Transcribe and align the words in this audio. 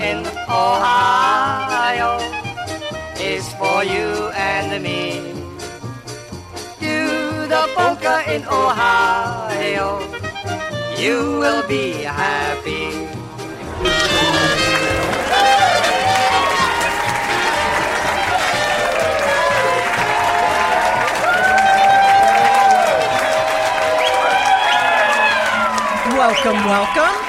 In 0.00 0.26
Ohio 0.48 2.18
is 3.18 3.50
for 3.54 3.82
you 3.82 4.28
and 4.34 4.82
me. 4.82 5.20
Do 6.80 7.46
the 7.48 7.68
polka 7.74 8.22
in 8.30 8.44
Ohio, 8.44 10.00
you 10.98 11.38
will 11.40 11.66
be 11.66 11.92
happy. 12.02 12.92
Welcome, 26.16 26.64
welcome 26.64 27.25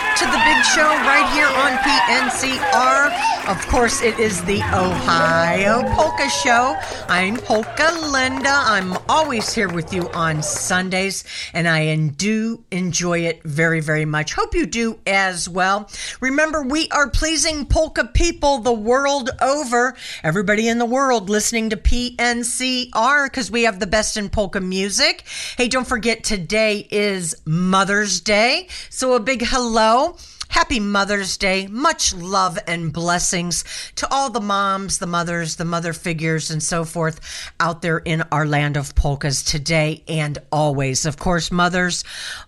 show 0.77 0.83
right 0.83 1.27
here 1.33 1.47
on 1.47 1.75
PNCR. 1.79 3.49
Of 3.49 3.65
course, 3.65 4.03
it 4.03 4.19
is 4.19 4.43
the 4.43 4.61
Ohio 4.61 5.81
Polka 5.95 6.29
Show. 6.29 6.77
I'm 7.09 7.37
Polka 7.37 7.89
Linda. 8.11 8.51
I'm 8.51 8.95
always 9.09 9.51
here 9.51 9.69
with 9.69 9.91
you 9.91 10.07
on 10.09 10.43
Sundays, 10.43 11.23
and 11.51 11.67
I 11.67 11.95
do 11.95 12.63
enjoy 12.69 13.21
it 13.21 13.41
very, 13.41 13.79
very 13.79 14.05
much. 14.05 14.35
Hope 14.35 14.53
you 14.53 14.67
do 14.67 14.99
as 15.07 15.49
well. 15.49 15.89
Remember, 16.21 16.61
we 16.61 16.87
are 16.89 17.09
pleasing 17.09 17.65
polka 17.65 18.05
people 18.05 18.59
the 18.59 18.71
world 18.71 19.31
over. 19.41 19.95
Everybody 20.23 20.67
in 20.67 20.77
the 20.77 20.85
world 20.85 21.27
listening 21.27 21.71
to 21.71 21.77
PNCR 21.77 23.25
because 23.25 23.49
we 23.49 23.63
have 23.63 23.79
the 23.79 23.87
best 23.87 24.15
in 24.15 24.29
polka 24.29 24.61
music. 24.61 25.23
Hey, 25.57 25.69
don't 25.69 25.87
forget 25.87 26.23
today 26.23 26.87
is 26.91 27.35
Mother's 27.47 28.21
Day. 28.21 28.67
So 28.91 29.13
a 29.13 29.19
big 29.19 29.43
hello. 29.43 30.17
Happy 30.57 30.79
Mother's 30.79 31.37
Day. 31.37 31.67
Much 31.67 32.15
love 32.15 32.57
and 32.65 32.91
blessings 32.91 33.63
to 33.93 34.11
all 34.11 34.31
the 34.31 34.41
moms, 34.41 34.97
the 34.97 35.05
mothers, 35.05 35.57
the 35.57 35.65
mother 35.65 35.93
figures, 35.93 36.49
and 36.49 36.63
so 36.63 36.83
forth 36.83 37.51
out 37.59 37.83
there 37.83 37.99
in 37.99 38.23
our 38.31 38.47
land 38.47 38.75
of 38.75 38.95
polkas 38.95 39.43
today 39.43 40.03
and 40.07 40.39
always. 40.51 41.05
Of 41.05 41.17
course, 41.17 41.51
mothers 41.51 42.03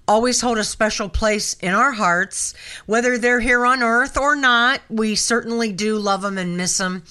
always 0.07 0.41
hold 0.41 0.57
a 0.57 0.63
special 0.63 1.07
place 1.07 1.53
in 1.53 1.75
our 1.75 1.91
hearts, 1.91 2.55
whether 2.87 3.19
they're 3.19 3.41
here 3.41 3.63
on 3.63 3.83
earth 3.83 4.17
or 4.17 4.35
not. 4.35 4.81
We 4.89 5.13
certainly 5.13 5.71
do 5.71 5.99
love 5.99 6.23
them 6.23 6.39
and 6.39 6.57
miss 6.57 6.79
them 6.79 7.03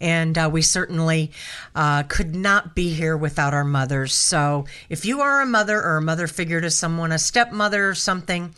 and 0.00 0.36
uh, 0.36 0.50
we 0.52 0.60
certainly 0.62 1.32
uh, 1.74 2.02
could 2.04 2.34
not 2.34 2.74
be 2.74 2.90
here 2.90 3.16
without 3.16 3.54
our 3.54 3.64
mothers. 3.64 4.12
So, 4.12 4.66
if 4.88 5.04
you 5.04 5.20
are 5.20 5.40
a 5.40 5.46
mother 5.46 5.82
or 5.82 5.96
a 5.96 6.02
mother 6.02 6.26
figure 6.26 6.60
to 6.60 6.70
someone, 6.70 7.10
a 7.10 7.18
stepmother 7.18 7.88
or 7.88 7.94
something, 7.94 8.54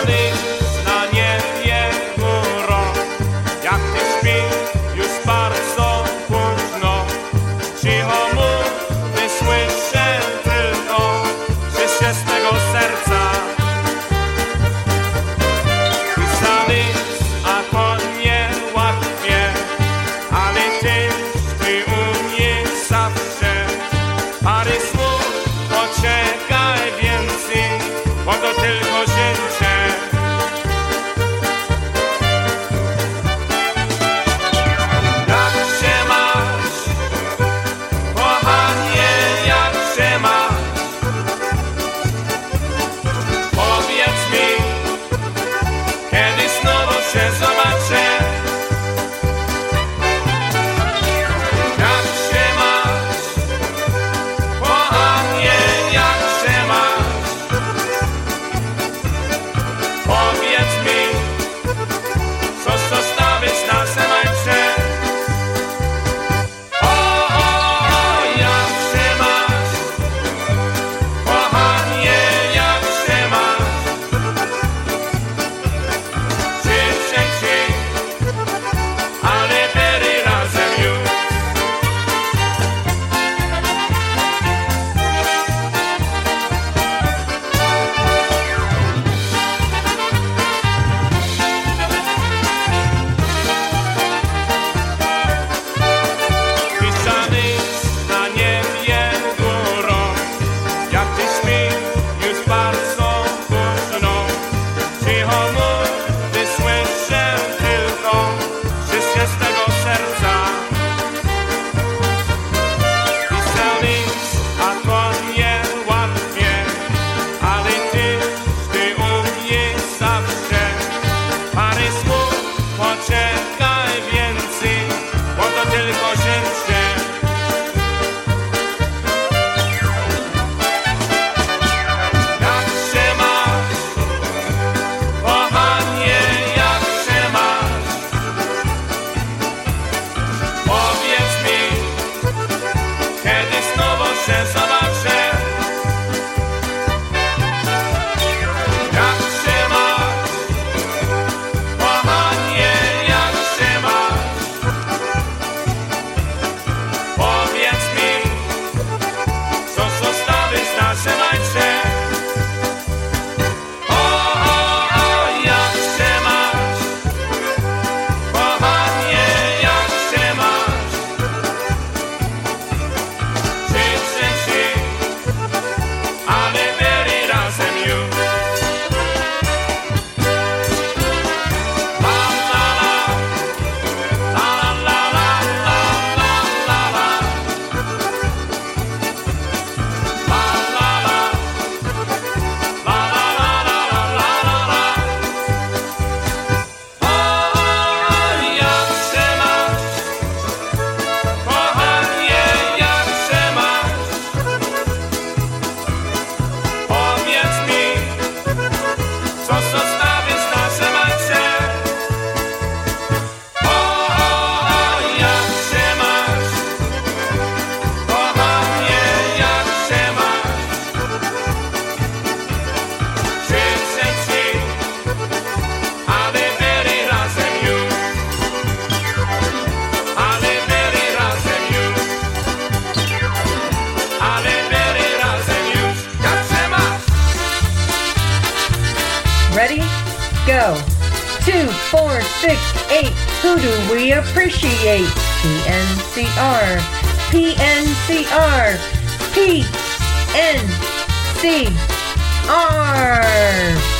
PNCR. 251.45 253.21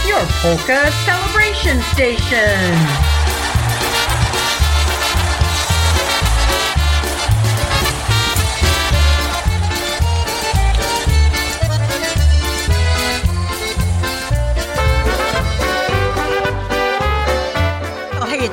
Your 0.08 0.26
polka 0.42 0.92
celebration 1.06 1.80
station. 1.94 3.15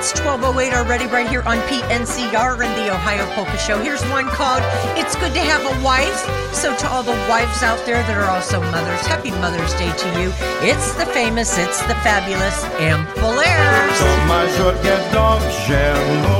It's 0.02 0.18
1208 0.18 0.74
already 0.74 1.06
right 1.06 1.30
here 1.30 1.46
on 1.46 1.62
PNCR 1.70 2.58
and 2.58 2.74
the 2.74 2.90
Ohio 2.90 3.22
Polka 3.38 3.56
Show. 3.56 3.78
Here's 3.78 4.02
one 4.10 4.26
called 4.26 4.58
It's 4.98 5.14
Good 5.14 5.30
to 5.30 5.38
Have 5.38 5.62
a 5.62 5.74
Wife. 5.78 6.26
So, 6.50 6.74
to 6.74 6.90
all 6.90 7.04
the 7.04 7.14
wives 7.30 7.62
out 7.62 7.78
there 7.86 8.02
that 8.02 8.18
are 8.18 8.26
also 8.26 8.58
mothers, 8.74 9.06
happy 9.06 9.30
Mother's 9.38 9.70
Day 9.78 9.94
to 9.94 10.08
you. 10.18 10.34
It's 10.58 10.90
the 10.98 11.06
famous, 11.06 11.54
it's 11.54 11.78
the 11.86 11.94
fabulous 12.02 12.66
Ampolaires. 12.82 13.94
Kto 13.94 14.10
ma 14.26 14.42
żorkę 14.58 14.94
dobrze 15.14 15.94
mu, 16.22 16.38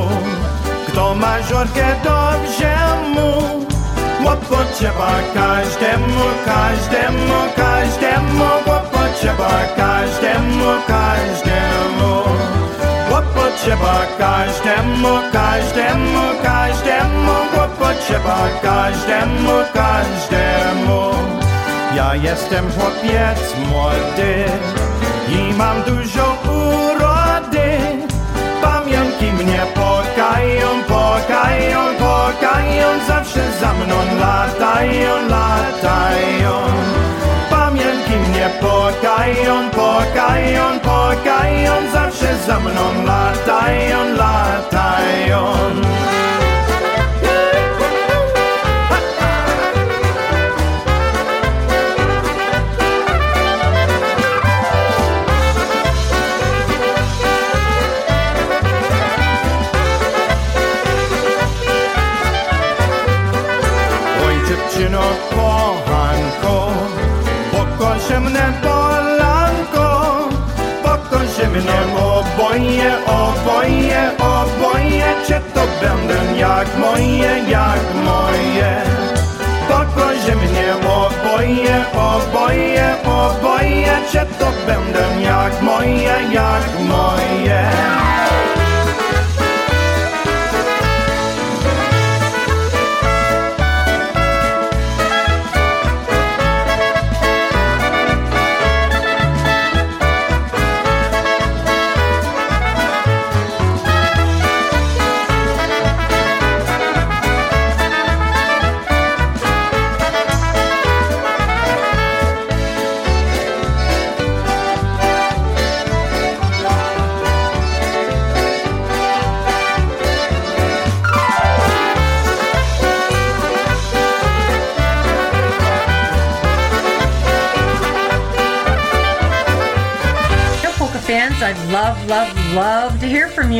kto 0.91 1.15
ma 1.15 1.43
żorkę 1.43 1.87
dobrze 2.03 2.75
mu, 3.15 3.31
łopotrzeba 4.27 5.13
każdemu, 5.35 6.25
każdemu, 6.45 7.39
każdemu, 7.55 8.45
łopotrzeba 8.67 9.55
każdemu, 9.77 10.67
każdemu. 10.87 12.12
Łopotrzeba 13.63 14.07
każdemu, 14.19 15.09
każdemu, 15.33 16.23
każdemu, 16.43 17.33
łopotrzeba 17.57 18.39
każdemu, 18.63 19.53
każdemu. 19.75 21.11
Ja 21.97 22.15
jestem 22.15 22.65
chłopiec 22.73 23.39
młody 23.71 24.45
i 25.29 25.55
mam 25.55 25.83
dużo 25.83 26.39
urody. 26.45 27.79
Pamiątki 28.63 29.33
mnie 29.33 29.61
pokają, 29.75 30.69
pokają, 30.89 31.79
pokają, 31.99 32.87
zawsze 33.09 33.53
za 33.61 33.73
mną 33.73 33.97
latają, 34.21 35.29
latają. 35.29 36.92
Pamiętki 38.13 38.31
mnie 38.31 38.51
pokają, 38.61 39.71
pokają, 39.71 40.81
pokają, 40.81 41.73
zawsze 41.93 42.37
za 42.47 42.61
mną 42.61 43.05
latają, 43.05 44.15
latają. 44.17 45.53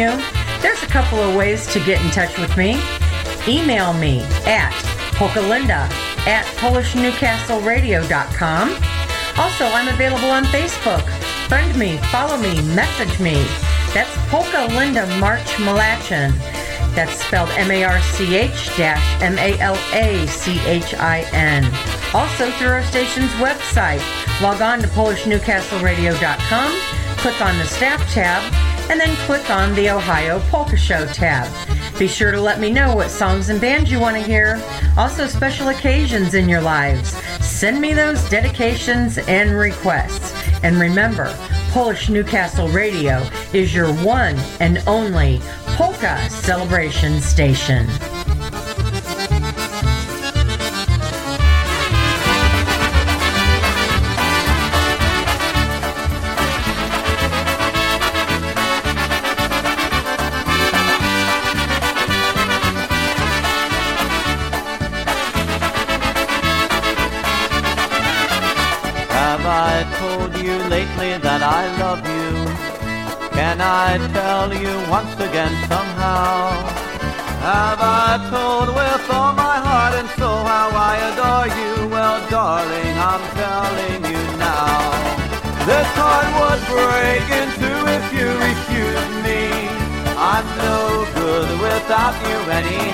You. 0.03 0.11
There's 0.61 0.83
a 0.83 0.87
couple 0.87 1.19
of 1.19 1.35
ways 1.37 1.67
to 1.73 1.79
get 1.85 2.05
in 2.05 2.11
touch 2.11 2.37
with 2.39 2.57
me. 2.57 2.81
Email 3.47 3.93
me 3.93 4.23
at 4.47 4.73
polkalinda 5.15 5.89
at 6.27 6.45
polishnewcastleradio.com. 6.59 8.71
Also, 9.39 9.65
I'm 9.65 9.87
available 9.89 10.31
on 10.31 10.45
Facebook. 10.45 11.09
Friend 11.49 11.77
me, 11.79 11.99
follow 12.11 12.37
me, 12.37 12.61
message 12.75 13.19
me. 13.21 13.47
That's 13.95 14.11
Polka 14.29 14.67
Linda 14.75 15.07
March 15.19 15.47
Malachin. 15.59 16.33
That's 16.95 17.15
spelled 17.25 17.49
M-A-R-C-H 17.51 18.77
dash 18.77 19.23
M-A-L-A-C-H-I-N. 19.23 19.73
Also 22.15 22.51
through 22.53 22.69
our 22.69 22.83
station's 22.83 23.31
website. 23.33 24.03
Log 24.43 24.61
on 24.61 24.81
to 24.81 24.89
PolishNewcastleRadio.com, 24.89 26.73
click 27.19 27.41
on 27.41 27.57
the 27.59 27.65
staff 27.65 28.07
tab, 28.13 28.43
and 28.93 29.01
then 29.01 29.17
click 29.25 29.49
on 29.49 29.75
the 29.75 29.89
Ohio 29.89 30.39
Polka 30.51 30.77
Show 30.77 31.07
tab. 31.07 31.51
Be 31.99 32.07
sure 32.07 32.31
to 32.31 32.39
let 32.39 32.61
me 32.61 32.71
know 32.71 32.95
what 32.95 33.09
songs 33.09 33.49
and 33.49 33.59
bands 33.59 33.91
you 33.91 33.99
want 33.99 34.19
to 34.19 34.23
hear. 34.23 34.63
Also, 34.99 35.27
special 35.27 35.69
occasions 35.69 36.35
in 36.35 36.47
your 36.47 36.61
lives. 36.61 37.09
Send 37.43 37.81
me 37.81 37.95
those 37.95 38.23
dedications 38.29 39.17
and 39.17 39.59
requests. 39.59 40.35
And 40.63 40.79
remember, 40.79 41.35
Polish 41.71 42.11
Newcastle 42.11 42.69
Radio 42.69 43.27
is 43.55 43.75
your 43.75 43.95
one 44.05 44.37
and 44.61 44.83
only 44.87 45.41
polka 45.69 46.29
celebration 46.29 47.19
station. 47.23 47.89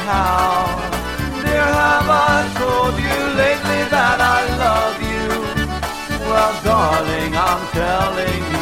Anyhow. 0.09 0.81
Dear, 1.45 1.69
have 1.81 2.09
I 2.09 2.39
told 2.57 2.95
you 2.97 3.19
lately 3.37 3.83
that 3.93 4.19
I 4.21 4.41
love 4.65 4.97
you? 5.13 5.29
Well, 6.25 6.55
darling, 6.65 7.37
I'm 7.37 7.63
telling 7.73 8.43
you 8.53 8.58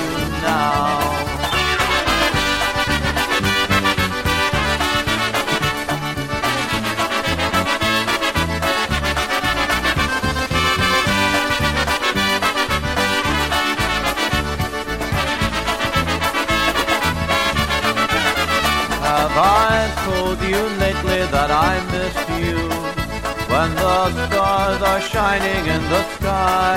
when 23.57 23.75
the 23.75 24.29
stars 24.29 24.83
are 24.91 25.01
shining 25.01 25.65
in 25.75 25.83
the 25.93 26.03
sky? 26.15 26.77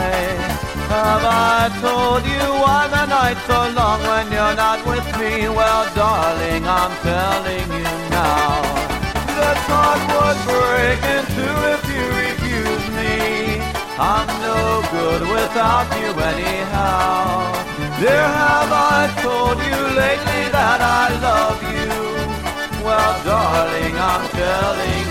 Have 0.96 1.26
I 1.56 1.60
told 1.84 2.24
you 2.34 2.46
why 2.64 2.82
the 2.96 3.06
night's 3.16 3.44
so 3.52 3.60
long 3.80 4.00
when 4.12 4.26
you're 4.36 4.58
not 4.66 4.80
with 4.92 5.08
me? 5.20 5.34
Well, 5.58 5.84
darling, 6.00 6.64
I'm 6.80 6.94
telling 7.04 7.70
you 7.82 7.96
now. 8.16 8.64
This 9.38 9.62
heart 9.72 10.04
would 10.14 10.40
break 10.52 11.02
in 11.16 11.24
two 11.36 11.58
if 11.76 11.84
you 11.96 12.06
refuse 12.26 12.88
me. 13.00 13.16
I'm 14.16 14.30
no 14.48 14.60
good 14.96 15.24
without 15.36 15.90
you 16.02 16.12
anyhow. 16.32 17.60
Dear, 18.00 18.28
have 18.44 18.72
I 18.96 19.02
told 19.26 19.58
you 19.70 19.80
lately 20.04 20.44
that 20.58 20.80
I 21.02 21.06
love 21.28 21.60
you? 21.76 21.92
Well, 22.86 23.16
darling, 23.28 23.96
I'm 24.12 24.26
telling 24.42 25.09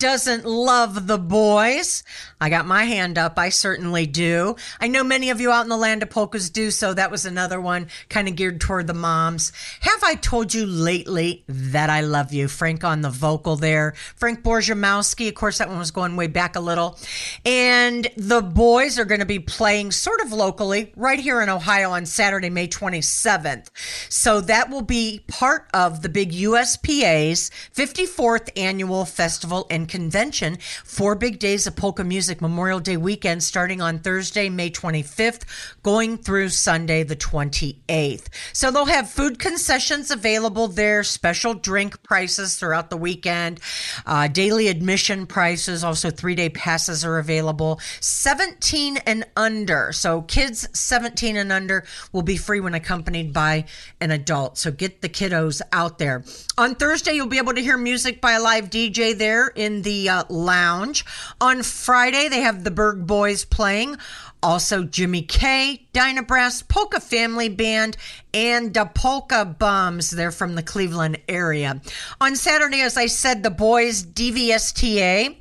doesn't 0.00 0.44
love 0.46 1.06
the 1.06 1.18
boys? 1.18 2.02
I 2.40 2.48
got 2.48 2.66
my 2.66 2.84
hand 2.84 3.18
up. 3.18 3.38
I 3.38 3.50
certainly 3.50 4.06
do. 4.06 4.56
I 4.80 4.88
know 4.88 5.04
many 5.04 5.28
of 5.28 5.40
you 5.40 5.52
out 5.52 5.64
in 5.64 5.68
the 5.68 5.76
land 5.76 6.02
of 6.02 6.10
polkas 6.10 6.48
do, 6.48 6.70
so 6.70 6.94
that 6.94 7.10
was 7.10 7.26
another 7.26 7.60
one 7.60 7.88
kind 8.08 8.26
of 8.26 8.34
geared 8.34 8.60
toward 8.60 8.86
the 8.86 8.94
moms. 8.94 9.52
Have 9.80 9.89
I 10.10 10.16
told 10.16 10.52
you 10.52 10.66
lately 10.66 11.44
that 11.46 11.88
I 11.88 12.00
love 12.00 12.32
you? 12.32 12.48
Frank 12.48 12.82
on 12.82 13.00
the 13.00 13.10
vocal 13.10 13.54
there. 13.54 13.92
Frank 14.16 14.42
Borzamowski, 14.42 15.28
of 15.28 15.36
course, 15.36 15.58
that 15.58 15.68
one 15.68 15.78
was 15.78 15.92
going 15.92 16.16
way 16.16 16.26
back 16.26 16.56
a 16.56 16.60
little. 16.60 16.98
And 17.44 18.10
the 18.16 18.42
boys 18.42 18.98
are 18.98 19.04
going 19.04 19.20
to 19.20 19.24
be 19.24 19.38
playing 19.38 19.92
sort 19.92 20.20
of 20.20 20.32
locally 20.32 20.92
right 20.96 21.20
here 21.20 21.40
in 21.40 21.48
Ohio 21.48 21.90
on 21.90 22.06
Saturday, 22.06 22.50
May 22.50 22.66
27th. 22.66 23.68
So 24.08 24.40
that 24.40 24.68
will 24.68 24.82
be 24.82 25.22
part 25.28 25.68
of 25.72 26.02
the 26.02 26.08
big 26.08 26.32
USPA's 26.32 27.52
54th 27.72 28.50
annual 28.56 29.04
festival 29.04 29.68
and 29.70 29.88
convention. 29.88 30.58
Four 30.82 31.14
big 31.14 31.38
days 31.38 31.68
of 31.68 31.76
polka 31.76 32.02
music 32.02 32.40
Memorial 32.40 32.80
Day 32.80 32.96
weekend 32.96 33.44
starting 33.44 33.80
on 33.80 34.00
Thursday, 34.00 34.48
May 34.48 34.70
25th, 34.72 35.42
going 35.84 36.18
through 36.18 36.48
Sunday, 36.48 37.04
the 37.04 37.14
28th. 37.14 38.26
So 38.52 38.72
they'll 38.72 38.86
have 38.86 39.08
food 39.08 39.38
concessions 39.38 39.99
available 40.08 40.66
there, 40.68 41.04
special 41.04 41.52
drink 41.52 42.02
prices 42.02 42.54
throughout 42.54 42.88
the 42.88 42.96
weekend, 42.96 43.60
uh, 44.06 44.28
daily 44.28 44.68
admission 44.68 45.26
prices, 45.26 45.84
also 45.84 46.10
three 46.10 46.34
day 46.34 46.48
passes 46.48 47.04
are 47.04 47.18
available. 47.18 47.80
17 48.00 48.96
and 48.98 49.26
under. 49.36 49.92
So 49.92 50.22
kids 50.22 50.66
17 50.72 51.36
and 51.36 51.52
under 51.52 51.84
will 52.12 52.22
be 52.22 52.36
free 52.36 52.60
when 52.60 52.74
accompanied 52.74 53.32
by 53.32 53.66
an 54.00 54.10
adult. 54.10 54.56
So 54.56 54.70
get 54.70 55.02
the 55.02 55.08
kiddos 55.08 55.60
out 55.72 55.98
there. 55.98 56.24
On 56.56 56.74
Thursday, 56.74 57.12
you'll 57.12 57.26
be 57.26 57.38
able 57.38 57.54
to 57.54 57.62
hear 57.62 57.76
music 57.76 58.20
by 58.20 58.32
a 58.32 58.40
live 58.40 58.70
DJ 58.70 59.16
there 59.16 59.48
in 59.48 59.82
the 59.82 60.08
uh, 60.08 60.24
lounge. 60.28 61.04
On 61.40 61.62
Friday, 61.62 62.28
they 62.28 62.40
have 62.40 62.64
the 62.64 62.70
Berg 62.70 63.06
Boys 63.06 63.44
playing. 63.44 63.96
Also, 64.42 64.84
Jimmy 64.84 65.22
K, 65.22 65.86
Dyna-Brass, 65.92 66.62
Polka 66.62 67.00
Family 67.00 67.48
Band, 67.48 67.96
and 68.32 68.72
the 68.72 68.86
Polka 68.86 69.44
Bums. 69.44 70.10
They're 70.10 70.30
from 70.30 70.54
the 70.54 70.62
Cleveland 70.62 71.18
area. 71.28 71.80
On 72.20 72.36
Saturday, 72.36 72.80
as 72.80 72.96
I 72.96 73.06
said, 73.06 73.42
the 73.42 73.50
boys, 73.50 74.04
DVSTA. 74.04 75.36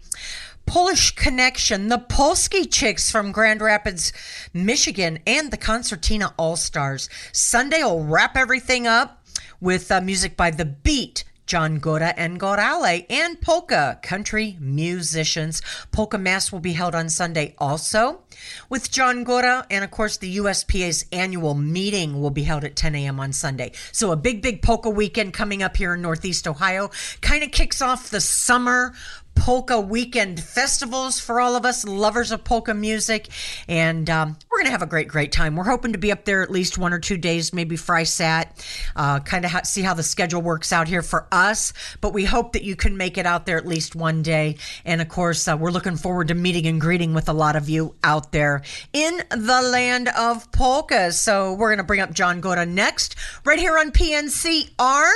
Polish 0.66 1.16
Connection, 1.16 1.88
the 1.88 1.98
Polski 1.98 2.72
Chicks 2.72 3.10
from 3.10 3.32
Grand 3.32 3.60
Rapids, 3.60 4.14
Michigan, 4.54 5.18
and 5.26 5.50
the 5.50 5.58
Concertina 5.58 6.32
All 6.38 6.56
Stars. 6.56 7.10
Sunday 7.32 7.82
will 7.82 8.04
wrap 8.04 8.38
everything 8.38 8.86
up 8.86 9.26
with 9.60 9.92
uh, 9.92 10.00
music 10.00 10.38
by 10.38 10.52
The 10.52 10.66
Beat. 10.66 11.24
John 11.50 11.80
Gora 11.80 12.14
and 12.16 12.40
Gorale, 12.40 13.08
and 13.10 13.42
polka 13.42 13.98
country 14.04 14.56
musicians. 14.60 15.64
Polka 15.92 16.20
Mass 16.20 16.52
will 16.52 16.60
be 16.60 16.74
held 16.74 16.94
on 16.94 17.10
Sunday 17.10 17.56
also. 17.58 18.22
with 18.70 18.92
John 18.92 19.24
Gora. 19.24 19.66
And 19.72 19.84
of 19.84 19.90
course, 19.90 20.18
the 20.18 20.38
USPA's 20.38 21.06
annual 21.12 21.56
meeting 21.56 22.22
will 22.22 22.30
be 22.30 22.44
held 22.44 22.64
at 22.64 22.76
10 22.76 22.94
a.m. 22.94 23.20
on 23.20 23.34
Sunday. 23.34 23.72
So 23.92 24.12
a 24.12 24.16
big, 24.16 24.44
big 24.44 24.62
polka 24.62 24.92
weekend 24.92 25.34
coming 25.34 25.64
up 25.64 25.76
here 25.76 25.96
in 25.96 26.04
Northeast 26.04 26.48
Ohio. 26.48 26.92
Kind 27.22 27.44
of 27.44 27.52
kicks 27.52 27.82
off 27.82 28.12
the 28.12 28.22
summer 28.22 28.94
polka 29.40 29.80
weekend 29.80 30.44
festivals 30.44 31.20
for 31.20 31.40
all 31.40 31.56
of 31.56 31.66
us 31.66 31.86
lovers 31.86 32.32
of 32.32 32.44
polka 32.44 32.74
music. 32.74 33.30
And 33.68 34.10
um, 34.10 34.38
we're 34.52 34.58
going 34.58 34.66
to 34.66 34.72
have 34.72 34.82
a 34.82 34.86
great, 34.86 35.08
great 35.08 35.32
time. 35.32 35.56
We're 35.56 35.64
hoping 35.64 35.94
to 35.94 35.98
be 35.98 36.12
up 36.12 36.26
there 36.26 36.44
at 36.44 36.52
least 36.52 36.78
one 36.78 36.92
or 36.92 37.00
two 37.00 37.18
days, 37.18 37.54
maybe 37.54 37.78
Fry 37.78 38.04
Sat, 38.04 38.66
uh, 38.98 39.22
kind 39.22 39.46
of 39.46 39.52
ha- 39.52 39.64
see 39.64 39.82
how 39.82 39.94
the 39.94 40.04
schedule 40.04 40.42
works 40.42 40.74
out 40.74 40.90
here 40.90 41.02
for 41.02 41.26
us. 41.32 41.72
But 42.02 42.14
we 42.14 42.26
hope 42.26 42.54
that 42.54 42.64
you 42.64 42.76
can 42.76 42.98
make 42.98 43.18
it 43.18 43.26
out 43.26 43.46
there 43.46 43.58
at 43.58 43.66
least 43.66 43.96
one 43.96 44.22
day. 44.22 44.58
And 44.84 45.02
of 45.02 45.08
course, 45.08 45.48
uh, 45.48 45.56
we're 45.58 45.72
looking 45.72 45.96
forward 45.96 46.28
to 46.28 46.36
meeting 46.36 46.68
and 46.68 46.82
greeting 46.82 47.14
with 47.14 47.30
a 47.30 47.34
lot 47.34 47.56
of 47.56 47.70
you 47.70 47.96
out 48.04 48.34
there 48.34 48.62
in 48.92 49.24
the 49.30 49.62
land 49.62 50.10
of 50.10 50.52
polkas. 50.52 51.18
So 51.18 51.54
we're 51.54 51.70
going 51.70 51.78
to 51.78 51.84
bring 51.84 52.02
up 52.02 52.14
John 52.14 52.42
Gora 52.42 52.66
next, 52.66 53.16
right 53.46 53.60
here 53.60 53.78
on 53.78 53.92
PNCR. 53.92 55.12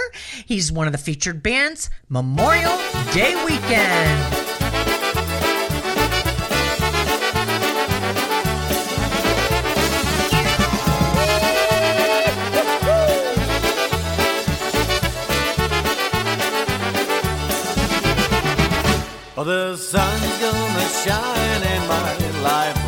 He's 0.46 0.72
one 0.72 0.88
of 0.88 0.94
the 0.94 0.98
featured 0.98 1.44
bands, 1.44 1.90
Memorial 2.08 2.78
Day 3.14 3.44
Weekend. 3.44 4.13
Oh, 19.36 19.44
the 19.44 19.76
sun's 19.76 20.40
gonna 20.40 20.88
shine 21.04 21.64
in 21.64 21.88
my 21.88 22.42
life 22.44 22.83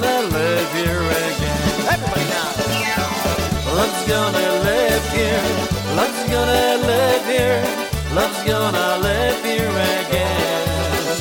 gonna 0.00 0.28
live 0.28 0.72
here 0.74 1.00
again. 1.00 1.62
Everybody 1.94 2.26
now. 2.28 2.52
Love's 3.76 4.02
gonna 4.06 4.48
live 4.68 5.04
here. 5.10 5.46
Love's 5.96 6.22
gonna 6.28 6.86
live 6.92 7.24
here. 7.24 7.64
Love's 8.14 8.42
gonna 8.44 8.98
live 8.98 9.42
here 9.42 9.76
again. 10.00 11.16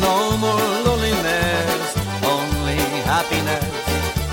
No 0.00 0.38
more 0.38 0.68
loneliness, 0.86 1.84
only 2.24 2.80
happiness. 3.12 3.64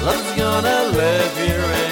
Love's 0.06 0.32
gonna 0.38 0.80
live 0.96 1.36
here 1.36 1.66
again. 1.66 1.91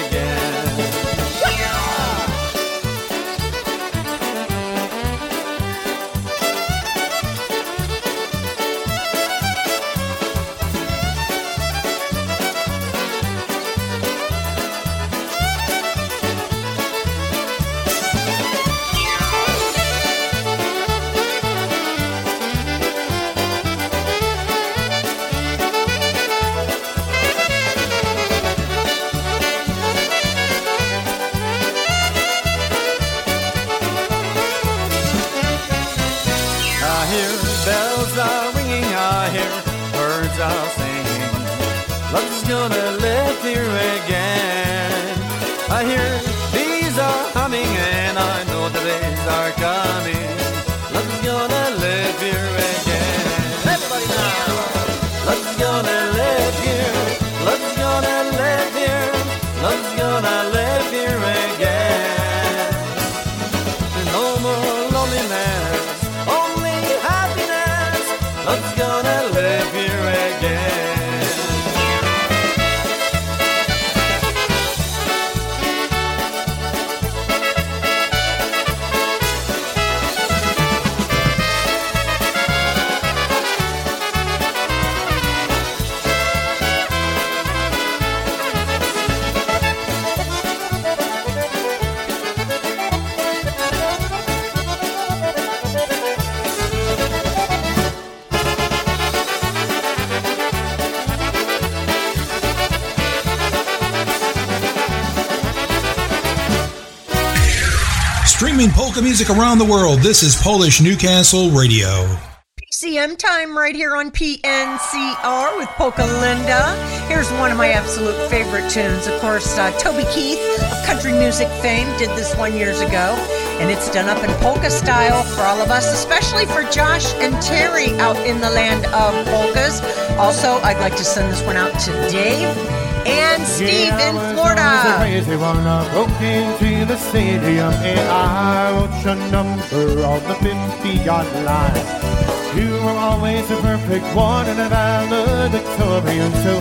Streaming 108.60 108.76
polka 108.76 109.00
music 109.00 109.30
around 109.30 109.56
the 109.56 109.64
world, 109.64 110.00
this 110.00 110.22
is 110.22 110.36
Polish 110.36 110.82
Newcastle 110.82 111.48
Radio. 111.48 112.14
PCM 112.60 113.16
time 113.16 113.56
right 113.56 113.74
here 113.74 113.96
on 113.96 114.10
PNCR 114.10 115.56
with 115.56 115.66
Polka 115.68 116.04
Linda. 116.04 116.76
Here's 117.08 117.30
one 117.40 117.50
of 117.50 117.56
my 117.56 117.70
absolute 117.70 118.14
favorite 118.28 118.70
tunes. 118.70 119.06
Of 119.06 119.18
course, 119.22 119.56
uh, 119.56 119.72
Toby 119.78 120.04
Keith 120.12 120.38
of 120.60 120.84
country 120.84 121.12
music 121.12 121.48
fame 121.62 121.88
did 121.96 122.10
this 122.18 122.36
one 122.36 122.54
years 122.54 122.80
ago, 122.82 123.16
and 123.60 123.70
it's 123.70 123.90
done 123.90 124.10
up 124.10 124.22
in 124.22 124.30
polka 124.42 124.70
style 124.70 125.22
for 125.22 125.40
all 125.40 125.62
of 125.62 125.70
us, 125.70 125.90
especially 125.94 126.44
for 126.44 126.62
Josh 126.70 127.14
and 127.14 127.40
Terry 127.40 127.98
out 127.98 128.18
in 128.26 128.42
the 128.42 128.50
land 128.50 128.84
of 128.92 129.24
polkas. 129.28 129.80
Also, 130.18 130.60
I'd 130.60 130.80
like 130.80 130.96
to 130.96 131.04
send 131.04 131.32
this 131.32 131.40
one 131.44 131.56
out 131.56 131.72
to 131.80 131.92
Dave 132.10 132.79
and 133.10 133.42
Steve 133.46 133.92
in 133.92 134.14
Florida. 134.34 134.96
crazy 134.98 135.36
one 135.36 135.66
I 135.66 135.88
broke 135.92 136.20
into 136.20 136.84
the 136.86 136.96
stadium 136.96 137.72
and 137.72 138.00
I 138.08 138.72
wrote 138.72 139.04
your 139.04 139.16
number 139.30 140.04
on 140.04 140.22
the 140.28 140.34
50 140.34 141.04
yard 141.04 141.26
line. 141.44 142.20
You 142.56 142.72
were 142.84 142.98
always 142.98 143.48
the 143.48 143.56
perfect 143.56 144.04
one 144.14 144.46
and 144.46 144.60
a 144.60 144.68
valedictorian. 144.68 146.32
So 146.44 146.58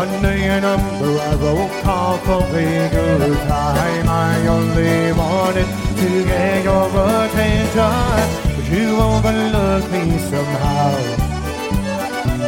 under 0.00 0.36
your 0.36 0.60
number 0.60 1.18
I 1.18 1.34
wrote 1.36 1.82
call 1.82 2.18
for 2.18 2.44
a 2.56 3.34
time. 3.48 4.08
I 4.08 4.46
only 4.46 5.12
wanted 5.12 5.68
to 6.00 6.24
get 6.24 6.64
your 6.64 6.88
attention, 6.88 8.24
but 8.54 8.66
you 8.70 8.96
overlooked 8.96 9.90
me 9.90 10.18
somehow. 10.18 11.31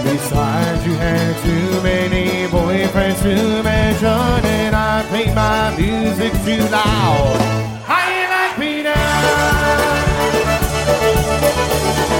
Besides, 0.04 0.86
you 0.86 0.92
had 0.94 1.34
too 1.42 1.82
many 1.82 2.46
boyfriends 2.48 3.22
to 3.22 3.62
mention, 3.62 4.44
and 4.44 4.76
I 4.76 5.02
played 5.08 5.34
my 5.34 5.74
music 5.76 6.32
too 6.44 6.62
loud. 6.70 7.40
How 7.86 8.04
you 8.16 8.28
like 8.28 8.58
me 8.58 8.82
now? 8.82 8.94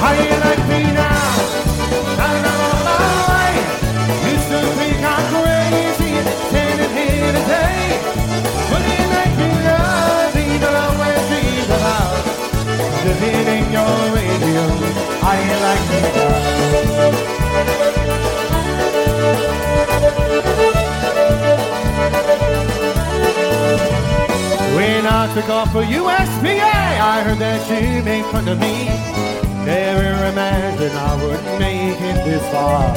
How 0.01 0.13
you 0.13 0.31
like 0.47 0.63
me 0.69 0.93
now? 0.95 1.14
Hitting 13.21 13.73
your 13.73 13.97
radio. 14.15 14.65
You 15.35 15.57
like 15.65 15.85
now? 15.91 16.55
When 24.77 25.07
I 25.07 25.33
took 25.35 25.49
off 25.49 25.73
for 25.73 25.83
USPA, 25.83 26.61
I 26.61 27.23
heard 27.23 27.39
that 27.39 27.69
you 27.71 28.03
made 28.03 28.25
fun 28.27 28.49
of 28.49 28.59
me. 28.59 28.87
Never 29.65 30.27
imagined 30.27 30.93
I 30.93 31.15
would 31.23 31.45
make 31.59 32.01
it 32.01 32.25
this 32.25 32.43
far. 32.53 32.93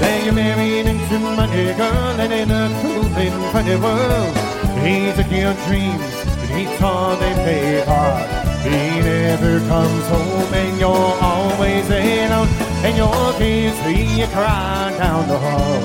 Then 0.00 0.24
you 0.26 0.32
married 0.32 0.86
into 0.86 1.18
money 1.18 1.74
girl 1.74 2.20
and 2.20 2.32
in 2.32 2.50
a 2.50 2.68
cool 2.82 3.06
and 3.16 3.52
funny 3.52 3.76
world. 3.76 4.36
He 4.84 5.12
took 5.12 5.30
your 5.30 5.54
dreams 5.66 6.14
and 6.42 6.50
he 6.58 6.64
taught 6.78 7.18
them 7.20 7.86
hard. 7.86 8.47
He 8.68 9.00
never 9.00 9.60
comes 9.66 10.06
home 10.08 10.52
and 10.54 10.78
you're 10.78 11.14
always 11.22 11.88
alone. 11.88 12.48
And 12.84 12.96
your 12.96 13.32
kids 13.38 13.78
hear 13.80 14.18
you 14.20 14.26
cry 14.26 14.94
down 14.98 15.26
the 15.28 15.38
hall. 15.38 15.82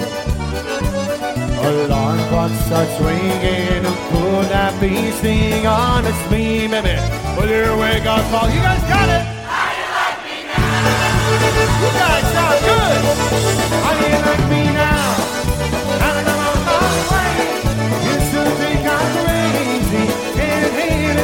Alarm 1.64 2.20
clocks 2.30 2.60
start 2.66 2.90
swinging. 2.98 3.84
Who 4.12 4.34
could 4.34 4.52
that 4.52 4.74
be? 4.82 5.12
Sing 5.12 5.66
on, 5.66 6.06
it's 6.06 6.24
me, 6.32 6.68
baby. 6.68 7.00
Well, 7.38 7.48
your 7.48 7.78
wake 7.78 8.06
up 8.06 8.24
call. 8.32 8.50
You 8.50 8.60
guys 8.60 8.84
got 8.92 9.08
it. 9.08 9.24
You 11.84 11.90
guys 12.04 12.26
sound 12.36 12.60
good. 12.68 13.02
How 13.84 13.94
do 13.96 14.04
you 14.12 14.20
like 14.28 14.46
me 14.52 14.64
now? 14.76 15.08
Now 16.00 16.20
I'm 16.20 16.28
on 16.28 16.60
my 16.68 16.84
way, 17.12 17.32
you 18.06 18.16
still 18.28 18.52
think 18.60 18.84
I'm 18.84 19.08
crazy. 19.24 20.06
Can't 20.36 20.74
hear 20.76 21.14
the 21.16 21.24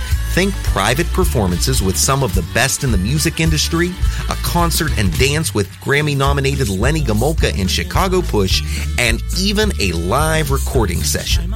Think 0.33 0.53
private 0.63 1.07
performances 1.07 1.81
with 1.83 1.97
some 1.97 2.23
of 2.23 2.33
the 2.33 2.41
best 2.53 2.85
in 2.85 2.91
the 2.93 2.97
music 2.97 3.41
industry, 3.41 3.91
a 4.29 4.35
concert 4.35 4.97
and 4.97 5.11
dance 5.19 5.53
with 5.53 5.67
Grammy 5.81 6.15
nominated 6.15 6.69
Lenny 6.69 7.01
Gomulka 7.01 7.51
and 7.59 7.69
Chicago 7.69 8.21
Push, 8.21 8.63
and 8.97 9.21
even 9.37 9.73
a 9.81 9.91
live 9.91 10.49
recording 10.49 11.03
session. 11.03 11.53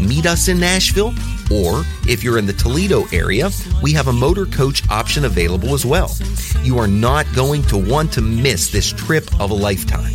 Meet 0.00 0.26
us 0.26 0.46
in 0.46 0.60
Nashville, 0.60 1.12
or 1.50 1.84
if 2.08 2.22
you're 2.22 2.38
in 2.38 2.46
the 2.46 2.52
Toledo 2.52 3.06
area, 3.12 3.50
we 3.82 3.92
have 3.92 4.06
a 4.06 4.12
motor 4.12 4.46
coach 4.46 4.88
option 4.88 5.24
available 5.24 5.74
as 5.74 5.84
well. 5.84 6.16
You 6.62 6.78
are 6.78 6.86
not 6.88 7.26
going 7.34 7.64
to 7.64 7.76
want 7.76 8.12
to 8.12 8.20
miss 8.20 8.70
this 8.70 8.92
trip 8.92 9.28
of 9.40 9.50
a 9.50 9.54
lifetime. 9.54 10.14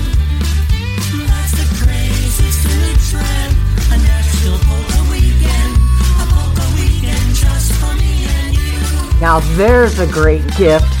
Now 9.21 9.39
there's 9.55 9.99
a 9.99 10.07
great 10.07 10.41
gift 10.57 10.91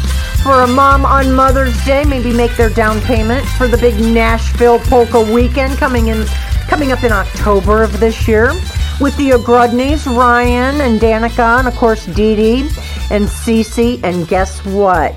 for 0.43 0.61
a 0.61 0.67
mom 0.67 1.05
on 1.05 1.33
Mother's 1.33 1.75
Day. 1.85 2.03
Maybe 2.03 2.31
make 2.31 2.55
their 2.55 2.69
down 2.69 3.01
payment 3.01 3.43
for 3.57 3.67
the 3.67 3.77
big 3.77 3.99
Nashville 3.99 4.77
Polka 4.77 5.19
Weekend 5.33 5.77
coming 5.79 6.09
in, 6.09 6.25
coming 6.67 6.91
up 6.91 7.03
in 7.03 7.11
October 7.11 7.81
of 7.81 7.99
this 7.99 8.27
year. 8.27 8.53
With 8.99 9.17
the 9.17 9.31
Ogrodnys, 9.31 10.05
Ryan 10.05 10.81
and 10.81 11.01
Danica, 11.01 11.57
and 11.57 11.67
of 11.67 11.75
course 11.75 12.05
Dee 12.05 12.35
Dee 12.35 12.61
and 13.09 13.25
Cece. 13.25 14.03
And 14.03 14.27
guess 14.27 14.63
what? 14.65 15.15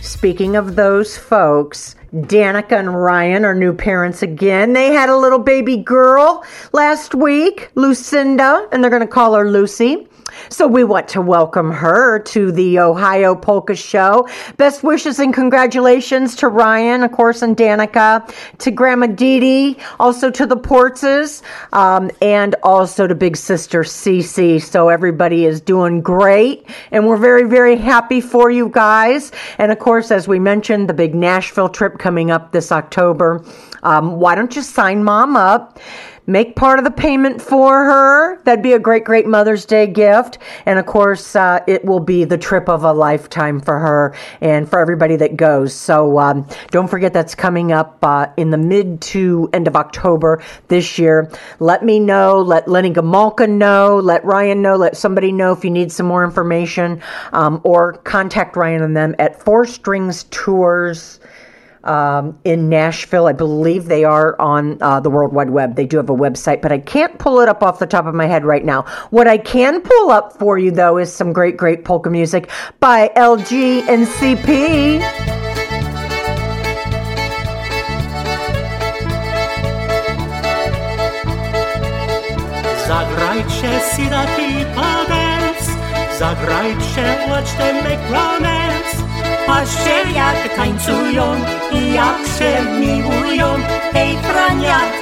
Speaking 0.00 0.54
of 0.54 0.76
those 0.76 1.18
folks, 1.18 1.96
Danica 2.14 2.78
and 2.78 2.94
Ryan 2.94 3.44
are 3.44 3.56
new 3.56 3.72
parents 3.72 4.22
again. 4.22 4.72
They 4.72 4.92
had 4.92 5.08
a 5.08 5.16
little 5.16 5.40
baby 5.40 5.78
girl 5.78 6.44
last 6.72 7.12
week, 7.12 7.70
Lucinda, 7.74 8.68
and 8.70 8.84
they're 8.84 8.90
going 8.90 9.02
to 9.02 9.08
call 9.08 9.34
her 9.34 9.50
Lucy. 9.50 10.06
So 10.48 10.66
we 10.66 10.84
want 10.84 11.08
to 11.08 11.20
welcome 11.20 11.70
her 11.70 12.18
to 12.18 12.52
the 12.52 12.78
Ohio 12.78 13.34
Polka 13.34 13.76
Show. 13.76 14.28
Best 14.56 14.82
wishes 14.82 15.18
and 15.18 15.32
congratulations 15.32 16.36
to 16.36 16.48
Ryan, 16.48 17.02
of 17.02 17.12
course, 17.12 17.42
and 17.42 17.56
Danica, 17.56 18.32
to 18.58 18.70
Grandma 18.70 19.06
Dee 19.06 19.40
Dee, 19.40 19.76
also 19.98 20.30
to 20.30 20.46
the 20.46 20.56
Portses, 20.56 21.42
um, 21.72 22.10
and 22.20 22.54
also 22.62 23.06
to 23.06 23.14
Big 23.14 23.36
Sister 23.36 23.82
Cece. 23.82 24.62
So 24.62 24.88
everybody 24.88 25.44
is 25.44 25.60
doing 25.60 26.00
great, 26.00 26.66
and 26.90 27.06
we're 27.06 27.16
very, 27.16 27.48
very 27.48 27.76
happy 27.76 28.20
for 28.20 28.50
you 28.50 28.68
guys. 28.68 29.32
And 29.58 29.72
of 29.72 29.78
course, 29.78 30.10
as 30.10 30.28
we 30.28 30.38
mentioned, 30.38 30.88
the 30.88 30.94
big 30.94 31.14
Nashville 31.14 31.68
trip 31.68 31.98
coming 31.98 32.30
up 32.30 32.52
this 32.52 32.72
October. 32.72 33.44
Um, 33.82 34.20
why 34.20 34.34
don't 34.34 34.54
you 34.54 34.62
sign 34.62 35.04
mom 35.04 35.36
up? 35.36 35.78
Make 36.30 36.54
part 36.54 36.78
of 36.78 36.84
the 36.84 36.92
payment 36.92 37.42
for 37.42 37.82
her. 37.82 38.40
That'd 38.44 38.62
be 38.62 38.74
a 38.74 38.78
great, 38.78 39.02
great 39.02 39.26
Mother's 39.26 39.66
Day 39.66 39.88
gift. 39.88 40.38
And 40.64 40.78
of 40.78 40.86
course, 40.86 41.34
uh, 41.34 41.58
it 41.66 41.84
will 41.84 41.98
be 41.98 42.22
the 42.24 42.38
trip 42.38 42.68
of 42.68 42.84
a 42.84 42.92
lifetime 42.92 43.58
for 43.58 43.80
her 43.80 44.14
and 44.40 44.70
for 44.70 44.78
everybody 44.78 45.16
that 45.16 45.36
goes. 45.36 45.74
So 45.74 46.20
um, 46.20 46.46
don't 46.70 46.86
forget 46.86 47.12
that's 47.12 47.34
coming 47.34 47.72
up 47.72 47.98
uh, 48.04 48.28
in 48.36 48.50
the 48.50 48.58
mid 48.58 49.00
to 49.00 49.50
end 49.52 49.66
of 49.66 49.74
October 49.74 50.40
this 50.68 51.00
year. 51.00 51.28
Let 51.58 51.84
me 51.84 51.98
know. 51.98 52.40
Let 52.40 52.68
Lenny 52.68 52.92
Gomulka 52.92 53.48
know. 53.48 53.96
Let 53.96 54.24
Ryan 54.24 54.62
know. 54.62 54.76
Let 54.76 54.96
somebody 54.96 55.32
know 55.32 55.50
if 55.50 55.64
you 55.64 55.70
need 55.72 55.90
some 55.90 56.06
more 56.06 56.22
information 56.22 57.02
um, 57.32 57.60
or 57.64 57.94
contact 57.94 58.54
Ryan 58.54 58.82
and 58.82 58.96
them 58.96 59.16
at 59.18 59.42
Four 59.42 59.66
Strings 59.66 60.26
Tours 60.30 61.18
um, 61.84 62.38
in 62.44 62.68
Nashville. 62.68 63.26
I 63.26 63.32
believe 63.32 63.86
they 63.86 64.04
are 64.04 64.40
on 64.40 64.80
uh, 64.82 65.00
the 65.00 65.10
World 65.10 65.32
Wide 65.32 65.50
Web. 65.50 65.76
They 65.76 65.86
do 65.86 65.96
have 65.96 66.10
a 66.10 66.14
website, 66.14 66.62
but 66.62 66.72
I 66.72 66.78
can't 66.78 67.18
pull 67.18 67.40
it 67.40 67.48
up 67.48 67.62
off 67.62 67.78
the 67.78 67.86
top 67.86 68.06
of 68.06 68.14
my 68.14 68.26
head 68.26 68.44
right 68.44 68.64
now. 68.64 68.82
What 69.10 69.26
I 69.26 69.38
can 69.38 69.80
pull 69.80 70.10
up 70.10 70.38
for 70.38 70.58
you, 70.58 70.70
though, 70.70 70.98
is 70.98 71.12
some 71.12 71.32
great, 71.32 71.56
great 71.56 71.84
polka 71.84 72.10
music 72.10 72.50
by 72.80 73.10
LG 73.16 73.88
and 73.88 74.06
CP. 74.06 75.00
Zagrajcie 82.90 83.78
Dance, 85.08 85.70
zagrajcie 86.18 87.00
Make 93.92 94.24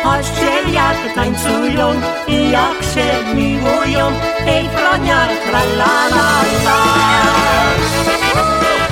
Patrzcie 0.05 0.73
jak 0.73 1.15
tańcują 1.15 1.93
i 2.29 2.51
jak 2.51 2.83
się 2.95 3.35
miłują, 3.35 4.13
hej 4.45 4.69
prania 4.69 5.29
tra 5.47 5.63
la 5.63 6.07
la 6.07 6.33
la. 6.55 6.87
Tańcują 8.37 8.86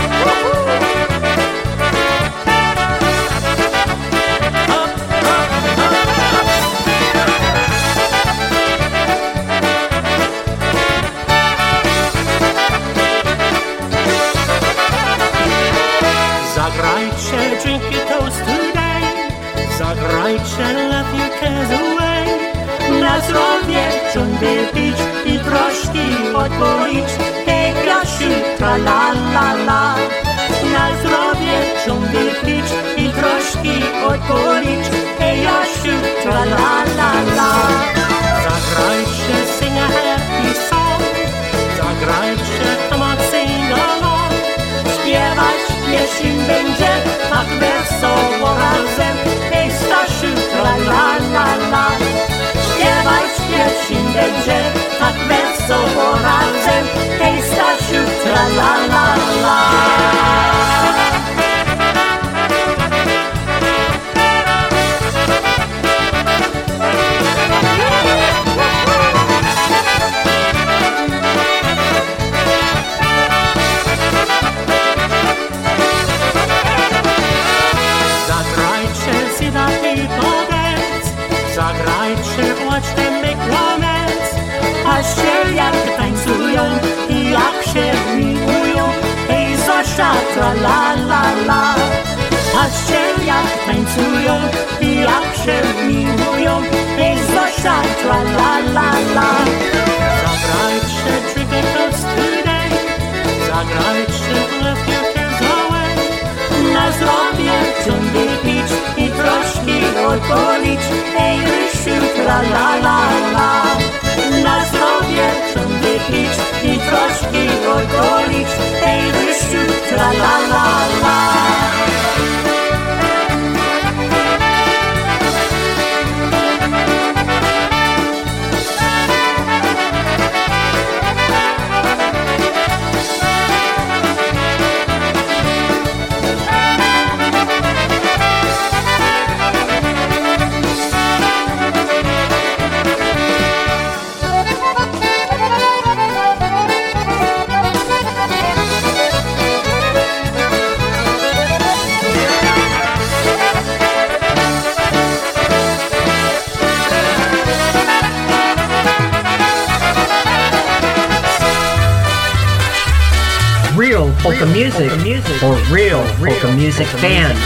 polka 166.24 166.56
music 166.56 166.86
fans. 166.86 167.38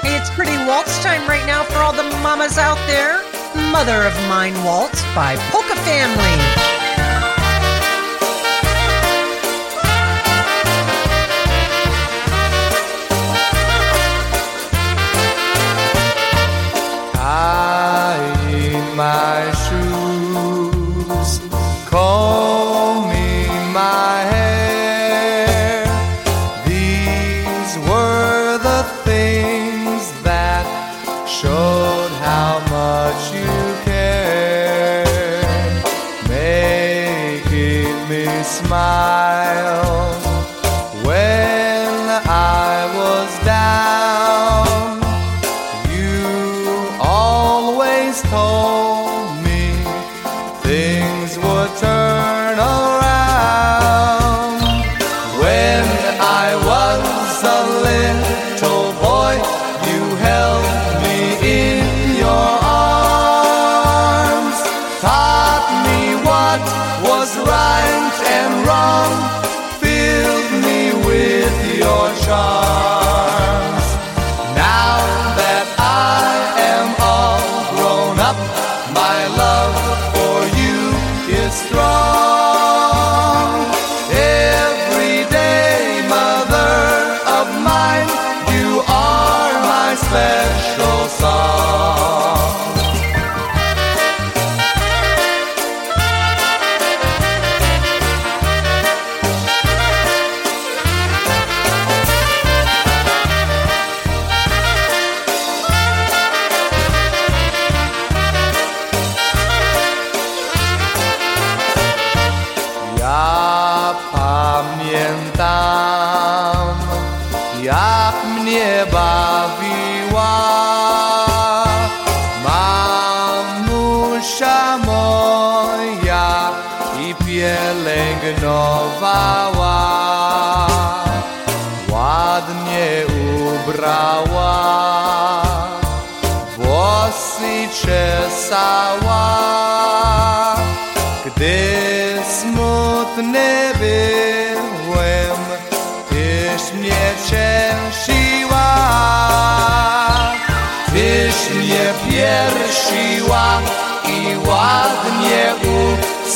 Hey, 0.00 0.14
it's 0.16 0.30
pretty 0.30 0.56
waltz 0.64 1.02
time 1.02 1.28
right 1.28 1.44
now 1.44 1.64
for 1.64 1.78
all 1.78 1.92
the 1.92 2.04
mamas 2.22 2.56
out 2.56 2.78
there. 2.86 3.20
Mother 3.72 4.06
of 4.06 4.14
Mine 4.28 4.54
Waltz 4.62 5.02
by 5.12 5.34
Polka 5.50 5.59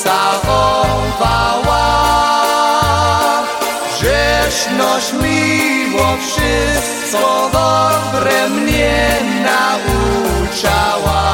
ucałowała. 0.04 1.84
Grzeszność 4.00 5.12
miło 5.12 6.16
wszystko 6.20 7.50
dobre 7.52 8.48
mnie 8.48 9.18
nauczała. 9.44 11.24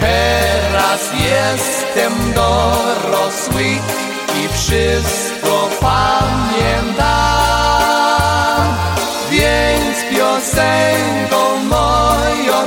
Teraz 0.00 1.00
jestem 1.14 2.32
dorosły 2.34 3.62
i 4.36 4.48
wszystko 4.52 5.68
pamiętam. 5.80 7.10
Więc 9.30 9.96
piosenką 10.10 11.40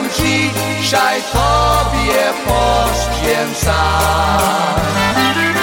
którą 0.03 0.09
dzisiaj 0.09 1.21
Tobie 1.33 2.33
pościem 2.45 3.55
sam. 3.55 5.62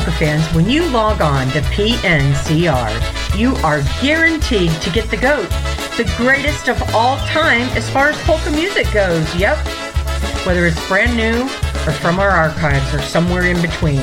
Polka 0.00 0.12
fans, 0.12 0.54
when 0.54 0.70
you 0.70 0.88
log 0.88 1.20
on 1.20 1.46
to 1.48 1.60
PNCR, 1.60 3.38
you 3.38 3.54
are 3.56 3.82
guaranteed 4.00 4.70
to 4.80 4.90
get 4.90 5.10
the 5.10 5.16
GOAT, 5.18 5.48
the 5.98 6.10
greatest 6.16 6.68
of 6.68 6.80
all 6.94 7.18
time 7.26 7.68
as 7.76 7.90
far 7.90 8.08
as 8.08 8.16
polka 8.22 8.50
music 8.50 8.90
goes. 8.94 9.34
Yep. 9.36 9.58
Whether 10.46 10.66
it's 10.66 10.88
brand 10.88 11.14
new 11.18 11.42
or 11.86 11.92
from 11.92 12.18
our 12.18 12.30
archives 12.30 12.94
or 12.94 13.02
somewhere 13.02 13.44
in 13.44 13.60
between, 13.60 14.00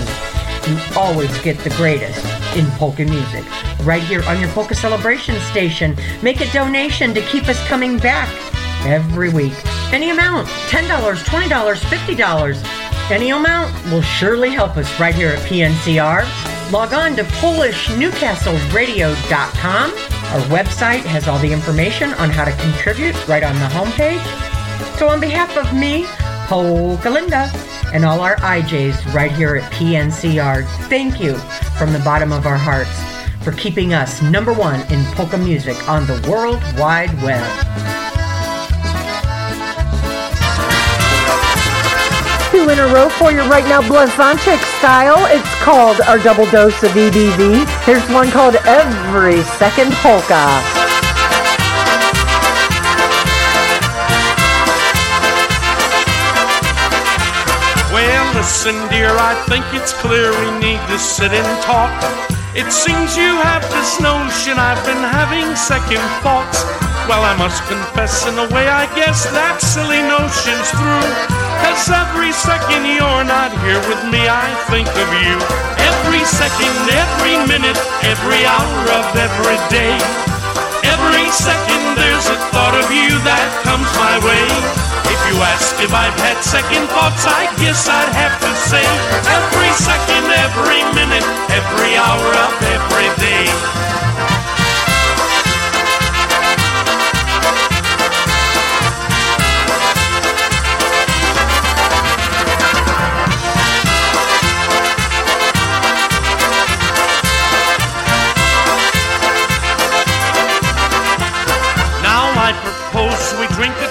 you 0.67 0.77
always 0.95 1.35
get 1.41 1.57
the 1.59 1.71
greatest 1.71 2.23
in 2.55 2.67
polka 2.77 3.03
music. 3.03 3.43
Right 3.83 4.03
here 4.03 4.23
on 4.25 4.39
your 4.39 4.49
Polka 4.49 4.75
Celebration 4.75 5.39
station. 5.51 5.95
Make 6.21 6.41
a 6.41 6.51
donation 6.51 7.15
to 7.15 7.21
keep 7.21 7.47
us 7.47 7.59
coming 7.67 7.97
back 7.97 8.29
every 8.85 9.29
week. 9.29 9.55
Any 9.91 10.11
amount 10.11 10.47
$10, 10.69 10.87
$20, 10.87 11.49
$50. 11.49 12.76
Any 13.09 13.29
amount 13.29 13.73
will 13.85 14.01
surely 14.01 14.49
help 14.49 14.75
us 14.75 14.99
right 14.99 15.15
here 15.15 15.29
at 15.29 15.39
PNCR. 15.47 16.25
Log 16.73 16.93
on 16.93 17.15
to 17.15 17.23
PolishNewcastleRadio.com. 17.23 19.91
Our 19.91 20.41
website 20.49 21.05
has 21.05 21.29
all 21.29 21.39
the 21.39 21.53
information 21.53 22.11
on 22.15 22.29
how 22.29 22.43
to 22.43 22.51
contribute 22.57 23.15
right 23.25 23.43
on 23.43 23.55
the 23.55 23.67
homepage. 23.67 24.21
So, 24.97 25.07
on 25.07 25.21
behalf 25.21 25.55
of 25.55 25.73
me, 25.73 26.05
Polka 26.47 27.09
Linda, 27.09 27.49
and 27.93 28.03
all 28.03 28.19
our 28.19 28.35
IJs 28.37 29.13
right 29.13 29.31
here 29.31 29.55
at 29.55 29.71
PNCR, 29.71 30.65
thank 30.89 31.21
you 31.21 31.37
from 31.77 31.93
the 31.93 31.99
bottom 31.99 32.33
of 32.33 32.45
our 32.45 32.57
hearts 32.57 33.01
for 33.41 33.53
keeping 33.53 33.93
us 33.93 34.21
number 34.21 34.51
one 34.51 34.81
in 34.91 35.05
polka 35.13 35.37
music 35.37 35.87
on 35.87 36.05
the 36.07 36.21
World 36.29 36.61
Wide 36.77 37.13
Web. 37.23 38.06
Two 42.57 42.69
in 42.69 42.79
a 42.79 42.87
row 42.87 43.07
for 43.07 43.31
you 43.31 43.41
right 43.41 43.63
now, 43.65 43.81
Blazonczyk 43.83 44.57
style. 44.79 45.27
It's 45.29 45.53
called 45.61 46.01
our 46.01 46.17
double 46.17 46.49
dose 46.49 46.81
of 46.81 46.89
EBV. 46.89 47.67
Here's 47.85 48.03
one 48.09 48.31
called 48.31 48.55
Every 48.65 49.43
Second 49.61 49.91
Polka. 50.01 50.41
Well, 57.93 58.33
listen, 58.33 58.73
dear, 58.89 59.13
I 59.13 59.37
think 59.47 59.63
it's 59.79 59.93
clear 59.93 60.31
we 60.31 60.49
need 60.57 60.81
to 60.89 60.97
sit 60.97 61.33
and 61.33 61.61
talk. 61.61 61.93
It 62.55 62.71
seems 62.71 63.15
you 63.15 63.37
have 63.37 63.61
this 63.69 64.01
notion 64.01 64.57
I've 64.57 64.83
been 64.83 65.03
having 65.05 65.55
second 65.55 66.01
thoughts. 66.23 66.86
Well, 67.07 67.23
I 67.23 67.39
must 67.39 67.63
confess, 67.71 68.27
in 68.27 68.35
a 68.35 68.43
way, 68.51 68.67
I 68.67 68.83
guess 68.91 69.23
that 69.31 69.63
silly 69.63 70.03
notion's 70.03 70.67
through. 70.75 71.07
Cause 71.63 71.87
every 71.87 72.35
second 72.35 72.83
you're 72.83 73.23
not 73.23 73.55
here 73.63 73.79
with 73.87 74.03
me, 74.11 74.27
I 74.27 74.51
think 74.67 74.91
of 74.91 75.07
you. 75.23 75.39
Every 75.87 76.19
second, 76.27 76.75
every 76.91 77.39
minute, 77.47 77.79
every 78.03 78.43
hour 78.43 78.83
of 78.91 79.07
every 79.15 79.55
day. 79.71 79.95
Every 80.83 81.31
second 81.31 81.83
there's 81.95 82.27
a 82.27 82.35
thought 82.51 82.75
of 82.75 82.91
you 82.91 83.15
that 83.23 83.47
comes 83.63 83.87
my 83.95 84.19
way. 84.27 84.43
If 85.07 85.19
you 85.31 85.39
ask 85.47 85.79
if 85.79 85.95
I've 85.95 86.15
had 86.19 86.43
second 86.43 86.91
thoughts, 86.91 87.23
I 87.23 87.47
guess 87.55 87.87
I'd 87.87 88.11
have 88.19 88.35
to 88.35 88.51
say 88.67 88.83
every 89.31 89.71
second, 89.79 90.27
every 90.43 90.83
minute, 90.91 91.23
every 91.55 91.95
hour 91.95 92.29
of 92.35 92.51
every 92.67 93.09
day. 93.23 93.47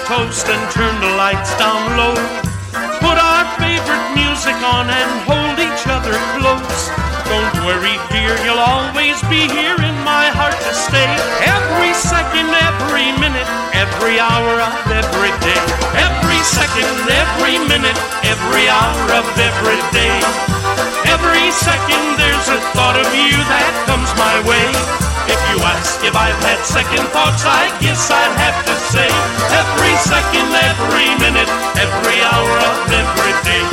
Toast 0.07 0.47
and 0.47 0.63
turn 0.71 0.95
the 1.03 1.13
lights 1.19 1.51
down 1.59 1.83
low. 1.99 2.15
Put 3.03 3.19
our 3.19 3.43
favorite 3.59 4.07
music 4.15 4.55
on 4.63 4.87
and 4.87 5.11
hold 5.27 5.59
each 5.59 5.83
other 5.83 6.15
close. 6.39 6.79
Don't 7.27 7.55
worry, 7.67 7.99
dear, 8.07 8.31
you'll 8.47 8.63
always 8.63 9.19
be 9.27 9.51
here 9.51 9.75
in 9.75 9.97
my 10.07 10.31
heart 10.31 10.55
to 10.55 10.71
stay. 10.71 11.11
Every 11.43 11.91
second, 11.91 12.47
every 12.47 13.11
minute, 13.19 13.51
every 13.75 14.15
hour 14.15 14.55
of 14.63 14.79
every 14.95 15.35
day. 15.43 15.59
Every 15.99 16.39
second, 16.39 16.87
every 17.11 17.59
minute, 17.67 17.99
every 18.23 18.71
hour 18.71 19.03
of 19.11 19.27
every 19.35 19.81
day. 19.91 20.15
Every 21.11 21.51
second 21.51 22.03
there's 22.15 22.47
a 22.47 22.63
thought 22.71 22.95
of 22.95 23.11
you 23.11 23.35
that 23.51 23.71
comes 23.91 24.07
my 24.15 24.39
way. 24.47 25.06
If 25.27 25.39
you 25.51 25.59
ask 25.59 25.99
if 26.07 26.15
I've 26.15 26.39
had 26.39 26.63
second 26.63 27.03
thoughts, 27.11 27.43
I 27.43 27.67
guess 27.83 28.07
I'd 28.07 28.35
have 28.39 28.63
to 28.63 28.75
say 28.87 29.11
every 29.51 29.95
second, 29.99 30.47
every 30.55 31.11
minute, 31.19 31.51
every 31.75 32.19
hour 32.23 32.53
of 32.63 32.75
every 32.95 33.35
day, 33.43 33.66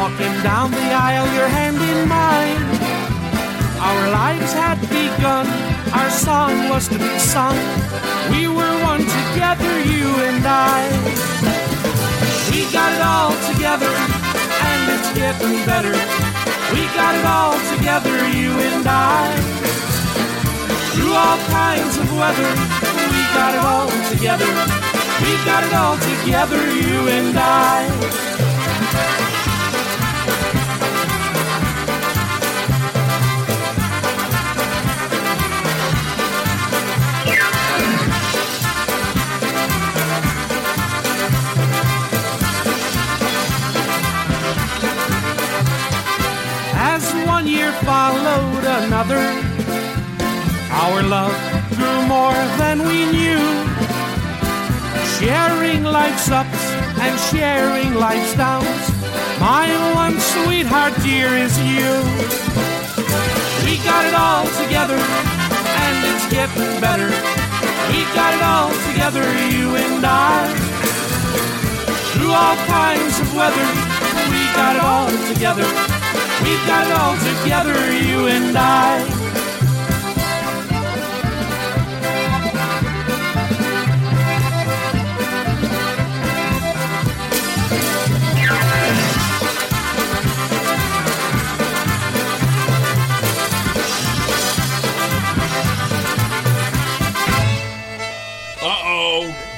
Walking 0.00 0.32
down 0.42 0.70
the 0.70 0.88
aisle, 0.96 1.28
your 1.36 1.46
hand 1.46 1.76
in 1.76 2.08
mine. 2.08 2.64
Our 3.76 4.02
lives 4.08 4.50
had 4.54 4.80
begun, 4.88 5.44
our 5.92 6.08
song 6.08 6.70
was 6.70 6.88
to 6.88 6.96
be 6.96 7.18
sung. 7.18 7.52
We 8.32 8.48
were 8.48 8.76
one 8.80 9.04
together, 9.04 9.72
you 9.84 10.08
and 10.24 10.40
I. 10.40 10.88
We 12.48 12.64
got 12.72 12.96
it 12.96 13.04
all 13.04 13.36
together, 13.52 13.92
and 13.92 14.80
it's 14.88 15.12
getting 15.12 15.60
better. 15.68 15.92
We 16.72 16.88
got 16.96 17.12
it 17.20 17.26
all 17.28 17.60
together, 17.76 18.16
you 18.32 18.56
and 18.56 18.88
I. 18.88 19.28
Through 20.96 21.12
all 21.12 21.36
kinds 21.52 22.00
of 22.00 22.08
weather, 22.16 22.50
we 23.12 23.20
got 23.36 23.52
it 23.52 23.64
all 23.68 23.88
together. 24.08 24.48
We 25.20 25.32
got 25.44 25.60
it 25.60 25.74
all 25.76 26.00
together, 26.00 26.62
you 26.72 27.04
and 27.20 27.36
I. 27.36 28.39
followed 47.84 48.64
another, 48.84 49.22
our 50.70 51.02
love 51.02 51.34
grew 51.76 52.00
more 52.06 52.40
than 52.58 52.78
we 52.86 53.06
knew. 53.10 53.42
Sharing 55.18 55.84
life's 55.84 56.30
ups 56.30 56.62
and 56.98 57.18
sharing 57.30 57.94
life's 57.94 58.34
downs. 58.34 58.84
My 59.38 59.68
one 59.94 60.18
sweetheart, 60.20 60.94
dear, 61.02 61.28
is 61.36 61.56
you. 61.60 61.90
We 63.64 63.76
got 63.84 64.04
it 64.06 64.14
all 64.14 64.46
together, 64.62 64.96
and 64.96 65.96
it's 66.10 66.26
getting 66.30 66.80
better. 66.80 67.10
We 67.90 68.04
got 68.14 68.34
it 68.34 68.42
all 68.42 68.70
together, 68.88 69.24
you 69.50 69.76
and 69.76 70.04
I. 70.04 70.48
Through 72.12 72.32
all 72.32 72.56
kinds 72.66 73.18
of 73.20 73.34
weather, 73.34 73.66
we 74.30 74.40
got 74.54 74.76
it 74.76 74.82
all 74.82 75.10
together. 75.32 75.89
We 76.42 76.52
got 76.66 76.86
all 76.98 77.16
together, 77.16 77.92
you 77.92 78.26
and 78.28 78.56
I. 78.56 79.20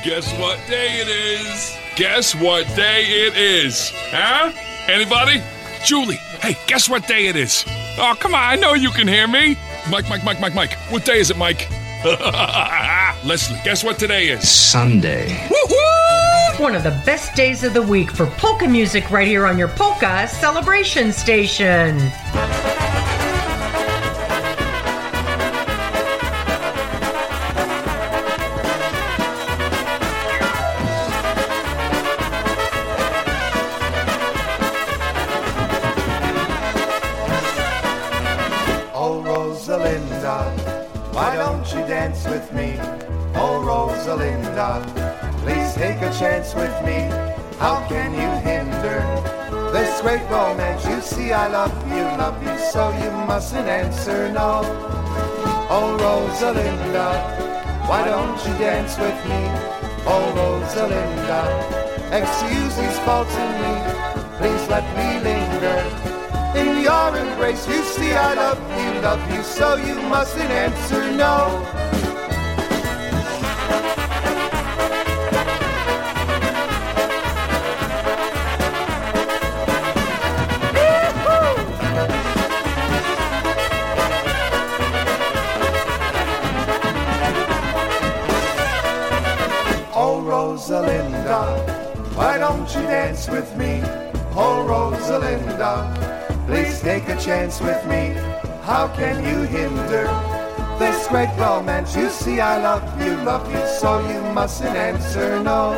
Guess 0.04 0.32
what 0.38 0.58
day 0.66 1.00
it 1.00 1.08
is? 1.08 1.78
Guess 1.96 2.34
what 2.34 2.66
day 2.74 3.04
it 3.04 3.36
is? 3.36 3.92
Huh? 4.10 4.52
Anybody? 4.86 5.40
Julie, 5.84 6.18
hey, 6.42 6.56
guess 6.66 6.88
what 6.88 7.06
day 7.06 7.26
it 7.26 7.36
is? 7.36 7.64
Oh, 7.98 8.14
come 8.18 8.34
on, 8.34 8.42
I 8.42 8.56
know 8.56 8.74
you 8.74 8.90
can 8.90 9.06
hear 9.06 9.26
me. 9.28 9.56
Mike, 9.88 10.08
Mike, 10.08 10.24
Mike, 10.24 10.40
Mike, 10.40 10.54
Mike. 10.54 10.72
What 10.90 11.04
day 11.04 11.18
is 11.18 11.30
it, 11.30 11.36
Mike? 11.36 11.68
Leslie, 13.24 13.60
guess 13.64 13.84
what 13.84 13.98
today 13.98 14.28
is? 14.28 14.48
Sunday. 14.48 15.48
One 16.58 16.74
of 16.74 16.82
the 16.82 17.00
best 17.06 17.34
days 17.34 17.62
of 17.64 17.74
the 17.74 17.82
week 17.82 18.10
for 18.10 18.26
polka 18.26 18.66
music 18.68 19.10
right 19.10 19.26
here 19.26 19.46
on 19.46 19.56
your 19.56 19.68
polka 19.68 20.26
celebration 20.28 21.12
station. 21.12 21.98
Love 51.62 51.88
you, 51.96 52.02
love 52.18 52.42
you, 52.42 52.58
so 52.72 52.90
you 53.02 53.10
mustn't 53.24 53.68
answer 53.68 54.32
no. 54.32 54.62
Oh, 55.70 55.96
Rosalinda, 56.02 57.08
why 57.88 58.04
don't 58.04 58.36
you 58.44 58.52
dance 58.58 58.98
with 58.98 59.18
me? 59.30 59.42
Oh, 60.12 60.24
Rosalinda, 60.38 61.40
excuse 62.20 62.74
these 62.74 62.98
faults 63.04 63.34
in 63.44 63.50
me, 63.62 63.74
please 64.38 64.64
let 64.74 64.86
me 64.98 65.08
linger 65.28 65.80
in 66.60 66.82
your 66.82 67.08
embrace. 67.16 67.68
You 67.68 67.82
see, 67.94 68.12
I 68.12 68.34
love 68.34 68.62
you, 68.80 69.00
love 69.00 69.22
you, 69.32 69.42
so 69.44 69.76
you 69.76 69.94
mustn't 70.08 70.50
answer 70.50 71.12
no. 71.12 71.81
Chance 97.42 97.60
with 97.60 97.84
me. 97.86 98.14
How 98.62 98.86
can 98.94 99.16
you 99.24 99.42
hinder 99.42 100.06
this 100.78 101.08
great 101.08 101.34
romance? 101.36 101.96
You 101.96 102.08
see, 102.08 102.38
I 102.38 102.62
love 102.62 102.84
you, 103.02 103.16
love 103.24 103.50
you, 103.52 103.66
so 103.80 103.98
you 104.08 104.20
mustn't 104.32 104.76
answer 104.76 105.42
no. 105.42 105.74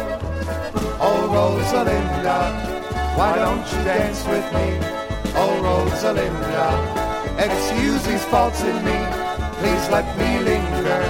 Oh, 1.00 1.20
Rosalinda, 1.34 2.38
why 3.16 3.36
don't 3.36 3.66
you 3.72 3.80
dance 3.82 4.22
with 4.26 4.46
me? 4.56 4.68
Oh, 5.40 5.54
Rosalinda, 5.64 6.68
excuse 7.46 8.04
these 8.04 8.24
faults 8.26 8.60
in 8.60 8.76
me. 8.84 8.98
Please 9.60 9.84
let 9.88 10.06
me 10.20 10.30
linger 10.50 11.02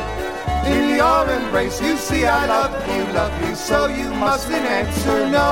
in 0.70 0.94
your 1.00 1.22
embrace. 1.38 1.80
You 1.82 1.96
see, 1.96 2.26
I 2.26 2.46
love 2.46 2.74
you, 2.94 3.02
love 3.12 3.34
you, 3.44 3.56
so 3.56 3.86
you 3.88 4.08
mustn't 4.26 4.66
answer 4.80 5.28
no. 5.28 5.50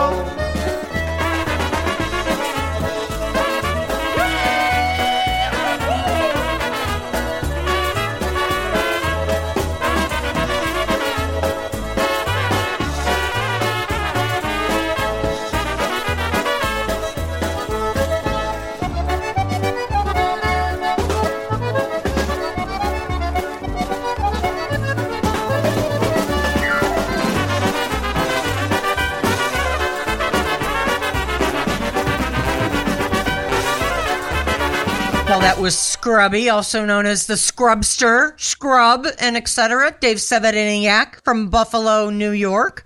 That 35.42 35.58
was 35.58 35.76
Scrubby, 35.76 36.48
also 36.48 36.84
known 36.84 37.04
as 37.04 37.26
the 37.26 37.34
Scrubster, 37.34 38.40
Scrub, 38.40 39.08
and 39.18 39.36
etc. 39.36 39.92
Dave 40.00 40.18
Seveniak 40.18 41.24
from 41.24 41.48
Buffalo, 41.48 42.10
New 42.10 42.30
York. 42.30 42.84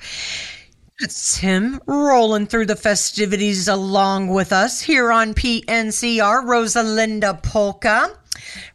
It's 1.00 1.36
him 1.36 1.82
rolling 1.86 2.46
through 2.46 2.64
the 2.64 2.74
festivities 2.74 3.68
along 3.68 4.28
with 4.28 4.54
us 4.54 4.80
here 4.80 5.12
on 5.12 5.34
PNCR, 5.34 6.44
Rosalinda 6.44 7.42
Polka. 7.42 8.16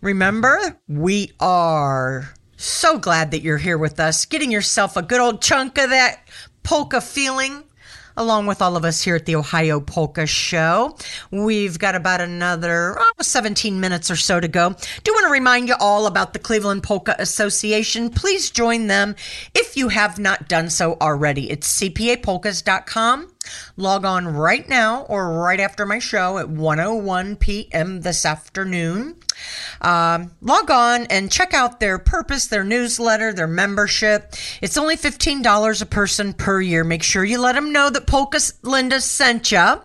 Remember, 0.01 0.79
we 0.87 1.31
are 1.39 2.31
so 2.57 2.99
glad 2.99 3.31
that 3.31 3.41
you're 3.41 3.57
here 3.57 3.79
with 3.79 3.99
us, 3.99 4.25
getting 4.25 4.51
yourself 4.51 4.95
a 4.95 5.01
good 5.01 5.19
old 5.19 5.41
chunk 5.41 5.79
of 5.79 5.89
that 5.89 6.27
polka 6.61 7.01
feeling 7.01 7.63
along 8.17 8.47
with 8.47 8.61
all 8.61 8.75
of 8.75 8.85
us 8.85 9.01
here 9.01 9.15
at 9.15 9.25
the 9.25 9.35
Ohio 9.35 9.79
Polka 9.79 10.25
Show. 10.25 10.97
We've 11.31 11.77
got 11.79 11.95
about 11.95 12.21
another 12.21 12.95
oh, 12.99 13.11
17 13.21 13.79
minutes 13.79 14.11
or 14.11 14.15
so 14.15 14.39
to 14.39 14.47
go. 14.47 14.75
Do 15.03 15.13
want 15.13 15.25
to 15.25 15.31
remind 15.31 15.67
you 15.67 15.75
all 15.79 16.05
about 16.05 16.33
the 16.33 16.39
Cleveland 16.39 16.83
Polka 16.83 17.15
Association. 17.19 18.09
Please 18.09 18.49
join 18.51 18.87
them 18.87 19.15
if 19.53 19.77
you 19.77 19.89
have 19.89 20.19
not 20.19 20.47
done 20.47 20.69
so 20.69 20.97
already. 21.01 21.49
It's 21.49 21.81
cpapolkas.com. 21.81 23.30
Log 23.77 24.05
on 24.05 24.27
right 24.27 24.67
now 24.67 25.03
or 25.03 25.33
right 25.33 25.59
after 25.59 25.85
my 25.85 25.99
show 25.99 26.37
at 26.37 26.49
101 26.49 27.35
p.m. 27.37 28.01
this 28.01 28.25
afternoon. 28.25 29.15
Um, 29.81 30.31
log 30.41 30.69
on 30.69 31.05
and 31.07 31.31
check 31.31 31.53
out 31.53 31.79
their 31.79 31.97
purpose, 31.97 32.47
their 32.47 32.63
newsletter, 32.63 33.33
their 33.33 33.47
membership. 33.47 34.33
It's 34.61 34.77
only 34.77 34.95
$15 34.95 35.81
a 35.81 35.85
person 35.85 36.33
per 36.33 36.61
year. 36.61 36.83
Make 36.83 37.03
sure 37.03 37.23
you 37.23 37.39
let 37.39 37.55
them 37.55 37.71
know 37.71 37.89
that 37.89 38.07
Polka 38.07 38.39
Linda 38.61 39.01
sent 39.01 39.51
you. 39.51 39.81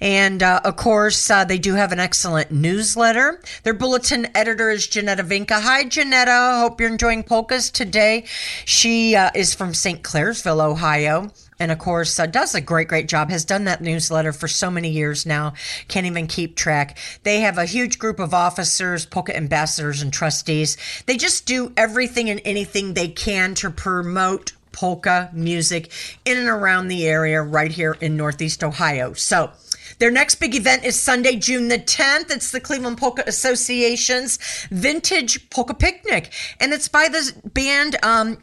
And 0.00 0.42
uh, 0.42 0.60
of 0.64 0.76
course, 0.76 1.30
uh, 1.30 1.44
they 1.44 1.58
do 1.58 1.74
have 1.74 1.90
an 1.90 1.98
excellent 1.98 2.52
newsletter. 2.52 3.42
Their 3.64 3.74
bulletin 3.74 4.28
editor 4.36 4.70
is 4.70 4.86
Janetta 4.86 5.24
Vinca. 5.24 5.60
Hi, 5.60 5.84
Janetta. 5.84 6.60
Hope 6.60 6.80
you're 6.80 6.90
enjoying 6.90 7.24
polkas 7.24 7.70
today. 7.70 8.24
She 8.64 9.16
uh, 9.16 9.30
is 9.34 9.54
from 9.54 9.74
St. 9.74 10.02
Clairsville, 10.02 10.64
Ohio. 10.64 11.32
And 11.60 11.72
of 11.72 11.78
course, 11.78 12.18
uh, 12.18 12.26
does 12.26 12.54
a 12.54 12.60
great, 12.60 12.88
great 12.88 13.08
job. 13.08 13.30
Has 13.30 13.44
done 13.44 13.64
that 13.64 13.80
newsletter 13.80 14.32
for 14.32 14.48
so 14.48 14.70
many 14.70 14.90
years 14.90 15.26
now. 15.26 15.54
Can't 15.88 16.06
even 16.06 16.26
keep 16.26 16.56
track. 16.56 16.98
They 17.24 17.40
have 17.40 17.58
a 17.58 17.64
huge 17.64 17.98
group 17.98 18.20
of 18.20 18.32
officers, 18.32 19.06
polka 19.06 19.36
ambassadors, 19.36 20.02
and 20.02 20.12
trustees. 20.12 20.76
They 21.06 21.16
just 21.16 21.46
do 21.46 21.72
everything 21.76 22.30
and 22.30 22.40
anything 22.44 22.94
they 22.94 23.08
can 23.08 23.54
to 23.56 23.70
promote 23.70 24.52
polka 24.72 25.30
music 25.32 25.90
in 26.24 26.38
and 26.38 26.48
around 26.48 26.86
the 26.86 27.06
area 27.06 27.42
right 27.42 27.72
here 27.72 27.96
in 28.00 28.16
Northeast 28.16 28.62
Ohio. 28.62 29.12
So, 29.14 29.50
their 29.98 30.12
next 30.12 30.36
big 30.36 30.54
event 30.54 30.84
is 30.84 30.98
Sunday, 30.98 31.34
June 31.34 31.66
the 31.66 31.78
10th. 31.78 32.30
It's 32.30 32.52
the 32.52 32.60
Cleveland 32.60 32.98
Polka 32.98 33.24
Association's 33.26 34.38
Vintage 34.70 35.50
Polka 35.50 35.74
Picnic. 35.74 36.30
And 36.60 36.72
it's 36.72 36.86
by 36.86 37.08
this 37.08 37.32
band, 37.32 37.96
um, 38.04 38.38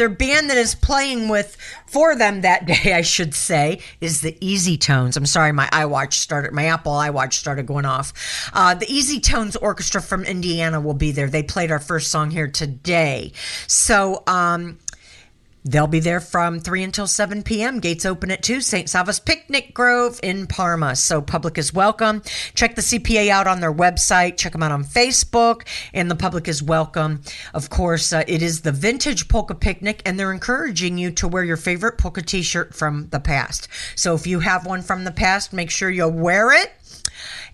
their 0.00 0.08
band 0.08 0.48
that 0.48 0.56
is 0.56 0.74
playing 0.74 1.28
with 1.28 1.58
for 1.84 2.16
them 2.16 2.40
that 2.40 2.64
day, 2.66 2.94
I 2.94 3.02
should 3.02 3.34
say, 3.34 3.80
is 4.00 4.22
the 4.22 4.34
Easy 4.40 4.78
Tones. 4.78 5.14
I'm 5.14 5.26
sorry, 5.26 5.52
my 5.52 5.66
iWatch 5.66 6.14
started, 6.14 6.52
my 6.52 6.64
Apple 6.64 6.92
iWatch 6.92 7.34
started 7.34 7.66
going 7.66 7.84
off. 7.84 8.14
Uh, 8.54 8.74
the 8.74 8.90
Easy 8.90 9.20
Tones 9.20 9.56
Orchestra 9.56 10.00
from 10.00 10.24
Indiana 10.24 10.80
will 10.80 10.94
be 10.94 11.12
there. 11.12 11.28
They 11.28 11.42
played 11.42 11.70
our 11.70 11.78
first 11.78 12.10
song 12.10 12.30
here 12.30 12.48
today. 12.48 13.32
So, 13.66 14.22
um, 14.26 14.78
They'll 15.64 15.86
be 15.86 16.00
there 16.00 16.20
from 16.20 16.58
3 16.58 16.82
until 16.82 17.06
7 17.06 17.42
p.m. 17.42 17.80
Gates 17.80 18.06
open 18.06 18.30
at 18.30 18.42
2. 18.42 18.60
St. 18.60 18.88
Sava's 18.88 19.20
Picnic 19.20 19.74
Grove 19.74 20.18
in 20.22 20.46
Parma. 20.46 20.96
So 20.96 21.20
public 21.20 21.58
is 21.58 21.74
welcome. 21.74 22.22
Check 22.54 22.76
the 22.76 22.82
CPA 22.82 23.28
out 23.28 23.46
on 23.46 23.60
their 23.60 23.72
website. 23.72 24.38
Check 24.38 24.52
them 24.52 24.62
out 24.62 24.72
on 24.72 24.84
Facebook. 24.84 25.66
And 25.92 26.10
the 26.10 26.16
public 26.16 26.48
is 26.48 26.62
welcome. 26.62 27.20
Of 27.52 27.68
course, 27.68 28.12
uh, 28.12 28.24
it 28.26 28.42
is 28.42 28.62
the 28.62 28.72
Vintage 28.72 29.28
Polka 29.28 29.54
Picnic, 29.54 30.00
and 30.06 30.18
they're 30.18 30.32
encouraging 30.32 30.96
you 30.96 31.10
to 31.12 31.28
wear 31.28 31.44
your 31.44 31.58
favorite 31.58 31.98
polka 31.98 32.22
t 32.22 32.42
shirt 32.42 32.74
from 32.74 33.08
the 33.10 33.20
past. 33.20 33.68
So 33.96 34.14
if 34.14 34.26
you 34.26 34.40
have 34.40 34.64
one 34.64 34.80
from 34.80 35.04
the 35.04 35.12
past, 35.12 35.52
make 35.52 35.70
sure 35.70 35.90
you 35.90 36.08
wear 36.08 36.52
it 36.52 36.72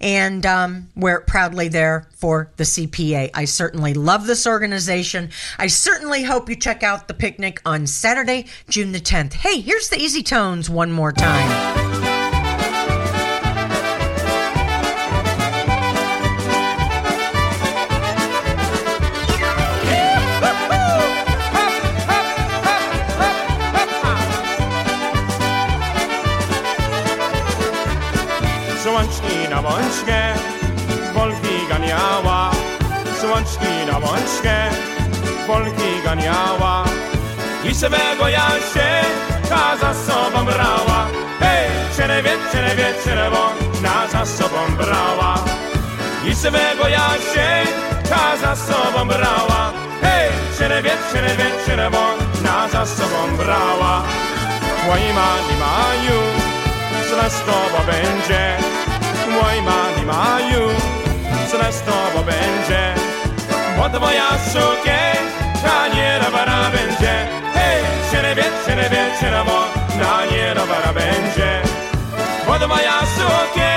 and 0.00 0.44
um, 0.44 0.88
wear 0.96 1.18
it 1.18 1.26
proudly 1.26 1.68
there 1.68 2.08
for 2.14 2.50
the 2.56 2.64
CPA. 2.64 3.30
I 3.34 3.44
certainly 3.44 3.94
love 3.94 4.26
this 4.26 4.46
organization. 4.46 5.30
I 5.58 5.66
certainly 5.66 6.24
hope 6.24 6.48
you 6.48 6.56
check 6.56 6.82
out 6.82 7.08
the 7.08 7.14
picnic 7.14 7.60
on 7.64 7.86
Saturday, 7.86 8.46
June 8.68 8.92
the 8.92 9.00
10th. 9.00 9.34
Hey, 9.34 9.60
here's 9.60 9.88
the 9.88 9.98
Easy 9.98 10.22
Tones 10.22 10.68
one 10.68 10.92
more 10.92 11.12
time. 11.12 11.95
Słonczki 33.46 33.86
na 33.86 34.00
bączkę, 34.00 34.70
Polki 35.46 36.02
ganiała. 36.04 36.84
I 37.64 37.74
swego 37.74 38.28
ja 38.28 38.48
się 38.48 38.88
ta 39.48 39.76
za 39.76 39.94
sobą 39.94 40.44
brała. 40.44 41.06
Hej, 41.40 41.68
czerewie, 41.96 42.30
czerewie, 42.52 42.86
czerewo, 43.04 43.52
na 43.82 44.06
za 44.06 44.26
sobą 44.26 44.76
brała. 44.76 45.34
I 46.24 46.34
swego 46.34 46.88
ja 46.88 47.08
się 47.34 47.70
ta 48.10 48.36
za 48.36 48.56
sobą 48.56 49.08
brała. 49.08 49.72
Hej, 50.02 50.30
czerewie, 50.58 50.90
czerewie, 51.12 51.44
czerewo, 51.66 52.04
na 52.42 52.68
za 52.68 52.86
sobą 52.86 53.36
brała. 53.36 54.02
Twoi 54.82 55.12
mani 55.12 55.56
mają, 55.60 56.18
źle 57.08 57.30
z 57.30 57.38
tobą 57.40 57.78
będzie. 57.86 58.56
Mój 59.30 59.62
mani 59.62 60.06
mają, 60.06 60.68
źle 61.50 61.72
z 61.72 61.80
tobą 61.82 62.22
będzie 62.24 63.15
podwoja 63.76 64.28
szukie, 64.52 64.98
tanie 65.62 66.18
robara 66.24 66.70
będzie. 66.70 67.12
Hej, 67.54 67.82
sierebie, 68.10 68.44
sierebie, 68.66 69.04
sierowo, 69.20 69.64
tanie 69.88 70.54
robara 70.54 70.92
będzie. 70.92 71.62
Podwoja 72.46 72.98
szukie, 73.16 73.70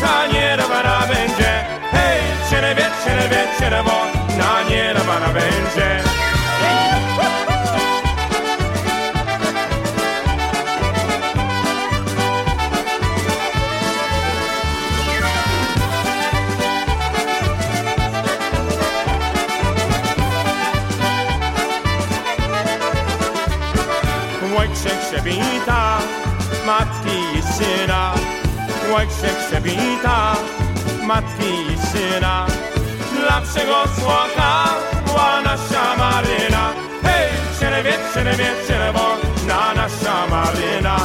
tanie 0.00 0.56
robara 0.56 1.00
będzie. 1.00 1.64
Hej, 1.92 2.20
sierebie, 2.50 2.86
sierebie, 3.04 3.42
sierowo, 3.58 4.00
tanie 4.38 4.92
robara 4.92 5.28
będzie. 5.28 6.33
przebita, 25.14 25.98
matki 26.66 27.38
i 27.38 27.42
syna. 27.42 28.14
Ojciec 28.96 29.36
przebita, 29.48 30.36
matki 31.02 31.50
i 31.72 31.76
syna. 31.78 32.46
Dla 33.20 33.40
przegosłoka 33.40 34.64
była 35.06 35.40
nasza 35.40 35.96
Maryna. 35.98 36.72
Hej, 37.02 37.30
czerwie, 37.60 37.92
czerwie, 38.14 38.46
czerwona 38.68 39.74
nasza 39.76 40.26
Maryna. 40.30 40.96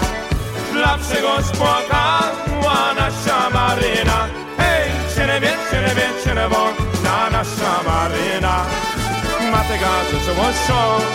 Dla 0.74 0.98
przegosłoka 0.98 2.04
była 2.48 2.94
nasza 2.94 3.50
Maryna. 3.50 4.28
Hej, 4.58 4.92
czerwie, 5.16 5.52
czerwie, 5.72 6.10
czerwona 6.24 7.30
nasza 7.32 7.74
Maryna. 7.88 8.66
Matega 9.52 9.94
z 10.10 10.26
żołością 10.26 11.06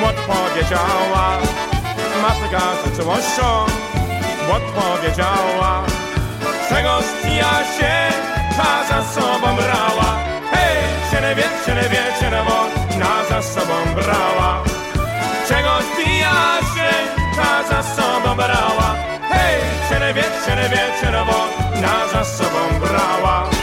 mu 0.00 0.06
odpowiedziała 0.06 1.38
Matega 2.22 2.60
rzeczywistość, 2.84 3.80
odpowiedziała. 4.56 5.82
Czego 6.68 6.98
stija 7.02 7.52
się, 7.78 7.92
ta 8.56 8.84
za 8.88 9.04
sobą 9.14 9.56
brała. 9.56 10.18
Hej, 10.52 10.76
czy 11.10 11.22
nie 11.22 11.34
wie, 11.34 11.44
czy 11.64 11.74
nie 11.74 11.88
wie, 11.88 12.02
czy 12.18 12.24
nie 12.24 12.42
wo, 12.42 12.66
na 12.98 13.24
za 13.28 13.42
sobą 13.42 13.94
brała. 13.94 14.62
Czego 15.48 15.70
stija 15.92 16.58
się, 16.74 16.90
ta 17.36 17.62
za 17.68 17.82
sobą 17.82 18.34
brała. 18.36 18.94
Hej, 19.30 19.60
czy 19.88 20.00
nie 20.00 20.14
wie, 20.14 20.24
czy 20.44 20.50
nie 20.50 20.68
wie, 20.68 20.84
czy 21.00 21.06
nie 21.06 21.24
wo, 21.24 21.40
na 21.80 22.08
za 22.12 22.24
sobą 22.24 22.80
brała. 22.80 23.61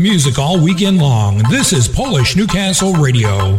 Music 0.00 0.38
all 0.38 0.60
weekend 0.60 0.98
long. 0.98 1.38
This 1.50 1.72
is 1.72 1.88
Polish 1.88 2.36
Newcastle 2.36 2.92
Radio. 2.92 3.58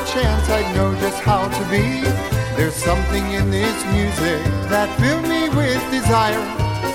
A 0.00 0.06
chance, 0.06 0.48
I'd 0.48 0.74
know 0.74 0.94
just 1.00 1.20
how 1.20 1.48
to 1.48 1.62
be. 1.68 1.84
There's 2.56 2.74
something 2.74 3.24
in 3.32 3.50
this 3.50 3.76
music 3.92 4.40
that 4.72 4.88
filled 5.00 5.28
me 5.28 5.48
with 5.52 5.80
desire 5.90 6.40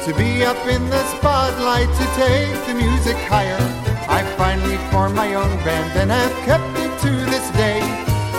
to 0.05 0.11
be 0.17 0.43
up 0.43 0.57
in 0.65 0.81
the 0.89 1.03
spotlight 1.13 1.89
to 1.99 2.05
take 2.17 2.57
the 2.65 2.73
music 2.73 3.17
higher. 3.29 3.61
I 4.09 4.23
finally 4.37 4.77
formed 4.89 5.15
my 5.15 5.33
own 5.35 5.53
band 5.65 5.91
and 6.01 6.09
have 6.09 6.35
kept 6.49 6.71
it 6.81 6.93
to 7.05 7.11
this 7.29 7.45
day. 7.53 7.81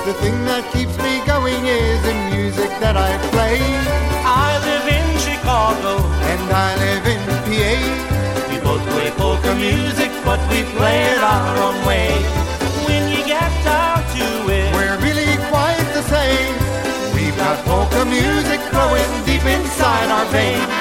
The 0.06 0.14
thing 0.22 0.36
that 0.50 0.64
keeps 0.74 0.96
me 0.98 1.22
going 1.26 1.62
is 1.66 1.98
the 2.02 2.16
music 2.34 2.70
that 2.82 2.96
I 2.96 3.12
play. 3.34 3.58
I 4.26 4.50
live 4.66 4.86
in 4.98 5.06
Chicago 5.22 5.94
and 6.32 6.44
I 6.50 6.70
live 6.86 7.04
in 7.14 7.22
PA. 7.46 7.74
We 8.50 8.56
both 8.66 8.82
play 8.94 9.10
polka 9.14 9.54
music, 9.54 10.10
but 10.24 10.40
we 10.50 10.66
play 10.74 11.06
it 11.12 11.22
our 11.22 11.54
own 11.66 11.78
way. 11.86 12.55
Got 17.56 17.64
polka 17.64 18.04
music 18.04 18.60
flowing 18.70 19.24
deep 19.24 19.44
inside 19.44 20.08
our 20.10 20.26
veins. 20.26 20.72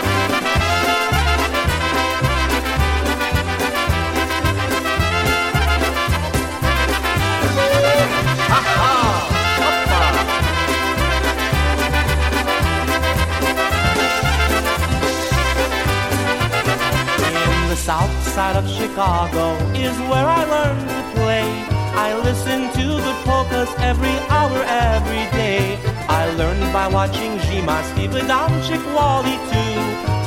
South 17.76 18.28
side 18.30 18.56
of 18.56 18.68
Chicago 18.68 19.54
is 19.76 19.96
where 20.10 20.26
I 20.26 20.44
learned 20.46 20.90
to 20.90 21.20
play. 21.20 21.46
I 21.94 22.16
listen 22.24 22.62
to 22.72 22.86
good 23.04 23.26
polkas 23.26 23.70
every 23.78 24.18
hour, 24.28 24.58
every 24.66 25.30
day. 25.38 25.95
I 26.08 26.32
learned 26.38 26.72
by 26.72 26.88
watching 26.88 27.40
Zima, 27.40 27.84
Steve 27.92 28.12
Adamczyk, 28.12 28.84
Wally 28.94 29.38
too. 29.52 29.76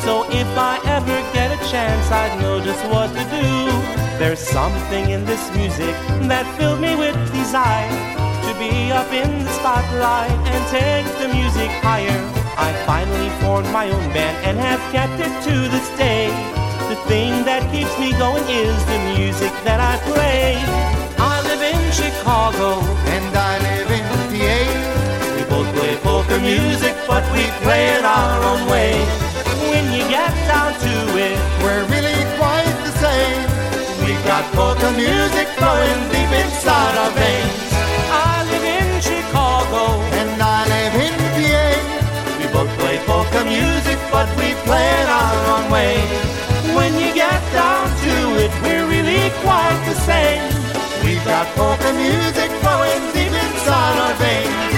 So 0.04 0.24
if 0.30 0.48
I 0.56 0.80
ever 0.96 1.16
get 1.32 1.52
a 1.52 1.60
chance, 1.70 2.10
I'd 2.10 2.40
know 2.40 2.60
just 2.60 2.84
what 2.86 3.08
to 3.12 3.24
do. 3.28 3.48
There's 4.18 4.40
something 4.40 5.10
in 5.10 5.24
this 5.24 5.44
music 5.54 5.94
that 6.32 6.46
filled 6.56 6.80
me 6.80 6.96
with 6.96 7.14
desire 7.32 8.18
to 8.46 8.50
be 8.58 8.90
up 8.90 9.12
in 9.12 9.44
the 9.44 9.52
spotlight 9.60 10.32
and 10.52 10.62
take 10.72 11.06
the 11.20 11.28
music 11.28 11.70
higher. 11.84 12.20
I 12.56 12.72
finally 12.86 13.30
formed 13.40 13.70
my 13.70 13.86
own 13.90 14.06
band 14.12 14.36
and 14.46 14.58
have 14.58 14.80
kept 14.90 15.20
it 15.20 15.32
to 15.46 15.54
this 15.68 15.88
day. 15.96 16.28
The 16.88 16.96
thing 17.06 17.44
that 17.44 17.62
keeps 17.70 17.94
me 18.00 18.10
going 18.18 18.48
is 18.48 18.74
the 18.88 18.98
music 19.14 19.52
that 19.68 19.78
I 19.78 19.94
play. 20.10 20.56
I 21.20 21.34
live 21.44 21.62
in 21.62 21.80
Chicago 21.92 22.80
and 23.14 23.36
I 23.36 23.47
music, 26.40 26.94
but 27.06 27.24
we 27.32 27.44
play 27.64 27.94
it 27.96 28.04
our 28.04 28.42
own 28.44 28.68
way. 28.70 28.94
When 29.70 29.84
you 29.92 30.02
get 30.08 30.32
down 30.46 30.72
to 30.74 30.94
it, 31.18 31.36
We're 31.62 31.84
really 31.90 32.22
quite 32.38 32.74
the 32.86 32.92
same. 33.02 33.40
we've 34.04 34.24
got 34.24 34.44
polka 34.54 34.90
music 34.94 35.46
flowing 35.58 36.00
deep 36.14 36.32
inside 36.42 36.94
our 37.02 37.12
veins. 37.18 37.58
I 38.10 38.46
live 38.50 38.66
in 38.78 38.88
Chicago 39.02 39.82
and 40.20 40.30
I 40.40 40.58
live 40.74 40.94
in 41.06 41.16
PA. 41.36 41.68
We 42.38 42.46
both 42.54 42.70
play 42.78 42.98
polka 43.10 43.42
music, 43.44 43.98
but 44.14 44.28
we 44.38 44.54
play 44.66 44.86
it 45.02 45.08
our 45.08 45.38
own 45.54 45.66
way. 45.70 45.96
When 46.78 46.92
you 47.02 47.10
get 47.14 47.40
down 47.52 47.86
to 48.04 48.14
it, 48.44 48.52
we're 48.62 48.86
really 48.86 49.30
quite 49.42 49.80
the 49.90 49.96
same. 50.10 50.46
We've 51.04 51.24
got 51.24 51.46
polka 51.58 51.90
music 51.92 52.50
flowing 52.62 53.02
deep 53.14 53.34
inside 53.44 53.96
our 54.06 54.14
veins. 54.22 54.77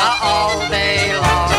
All 0.00 0.60
day 0.70 1.12
long. 1.12 1.50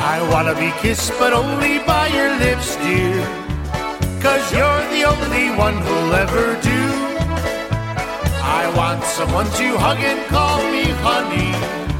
I 0.00 0.28
wanna 0.30 0.54
be 0.54 0.70
kissed, 0.80 1.10
but 1.18 1.32
only 1.32 1.80
by 1.80 2.06
your 2.06 2.30
lips, 2.38 2.76
dear. 2.76 3.26
Cause 4.22 4.52
you're 4.52 4.84
the 4.94 5.02
only 5.04 5.50
one 5.58 5.76
who'll 5.78 6.14
ever 6.14 6.46
do. 6.62 6.82
I 8.60 8.72
want 8.76 9.02
someone 9.02 9.46
to 9.46 9.76
hug 9.78 9.98
and 9.98 10.20
call 10.28 10.58
me 10.70 10.84
honey. 11.02 11.93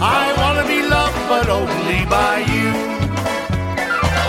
I 0.00 0.32
wanna 0.38 0.62
be 0.68 0.86
loved, 0.86 1.18
but 1.28 1.48
only 1.48 2.06
by 2.06 2.38
you. 2.54 2.70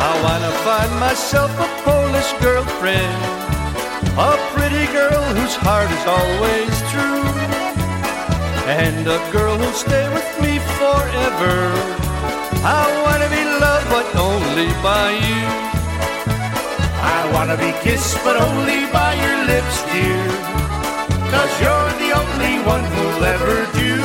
I 0.09 0.11
wanna 0.25 0.49
find 0.65 0.91
myself 0.99 1.51
a 1.61 1.69
Polish 1.85 2.33
girlfriend, 2.41 3.21
a 4.17 4.33
pretty 4.57 4.87
girl 4.91 5.21
whose 5.37 5.55
heart 5.61 5.91
is 5.93 6.05
always 6.09 6.73
true, 6.89 7.21
and 8.65 9.05
a 9.05 9.21
girl 9.31 9.57
who'll 9.59 9.77
stay 9.77 10.09
with 10.09 10.29
me 10.41 10.57
forever. 10.81 11.57
I 12.65 12.89
wanna 13.05 13.29
be 13.29 13.43
loved, 13.45 13.89
but 13.93 14.09
only 14.17 14.73
by 14.81 15.11
you. 15.21 15.45
I 16.97 17.29
wanna 17.31 17.57
be 17.57 17.71
kissed, 17.85 18.17
but 18.23 18.41
only 18.41 18.89
by 18.91 19.13
your 19.13 19.37
lips, 19.45 19.77
dear. 19.93 20.25
Cause 21.29 21.53
you're 21.61 21.93
the 22.01 22.11
only 22.17 22.55
one 22.65 22.83
who'll 22.89 23.23
ever 23.23 23.57
do. 23.77 23.98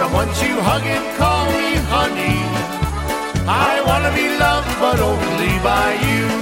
I 0.00 0.04
want 0.04 0.34
someone 0.34 0.56
to 0.56 0.62
hug 0.62 0.82
and 0.96 1.18
call 1.18 1.44
me 1.58 1.76
honey. 1.92 2.40
I 3.46 3.82
wanna 3.86 4.10
be 4.16 4.26
loved, 4.38 4.72
but 4.80 4.98
only 4.98 5.58
by 5.62 5.92
you. 6.08 6.40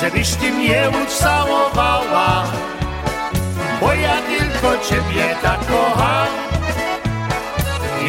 Żebyś 0.00 0.34
ty 0.34 0.52
mnie 0.52 0.90
ucałowała, 1.04 1.85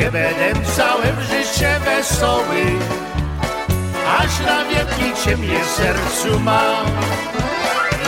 Nie 0.07 0.11
będę 0.11 0.71
całe 0.71 1.03
życie 1.03 1.79
wesoły, 1.85 2.63
aż 4.19 4.39
na 4.45 4.65
wieki 4.65 5.23
ciebie 5.23 5.59
w 5.59 5.69
sercu 5.69 6.39
mam. 6.39 6.85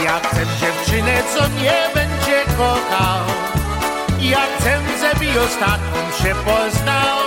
Ja 0.04 0.20
chcę 0.20 0.46
dziewczynę, 0.60 1.14
co 1.36 1.48
nie 1.48 1.82
będzie 1.96 2.44
kochał. 2.58 3.26
Ja 4.22 4.40
chcę, 4.58 4.80
żeby 5.00 5.42
ostatnią 5.42 6.24
się 6.24 6.36
poznał. 6.36 7.18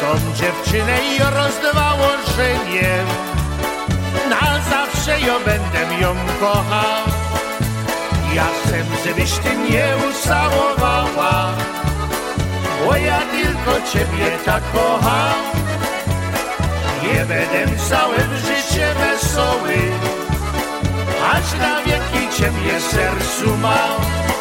Tą 0.00 0.34
dziewczynę 0.34 0.98
i 1.14 1.18
rozdwało, 1.18 2.08
że 2.36 2.72
nie 2.72 3.04
na 4.30 4.60
zawsze 4.70 5.20
ją 5.20 5.34
będę 5.44 6.00
ją 6.00 6.14
kochał. 6.40 7.02
Ja 8.34 8.44
chcę, 8.44 8.84
żebyś 9.04 9.32
ty 9.32 9.50
mnie 9.50 9.86
ucałowała, 10.10 11.52
bo 12.86 12.96
ja 12.96 13.18
tylko 13.18 13.72
ciebie 13.92 14.30
tak 14.44 14.62
kocham. 14.72 15.34
Nie 17.02 17.26
będę 17.26 17.78
całe 17.88 18.18
życie 18.18 18.88
wesoły, 19.00 19.76
aż 21.32 21.58
na 21.58 21.82
wieki 21.82 22.36
ciebie 22.36 22.80
sercu 22.80 23.56
mam. 23.56 24.35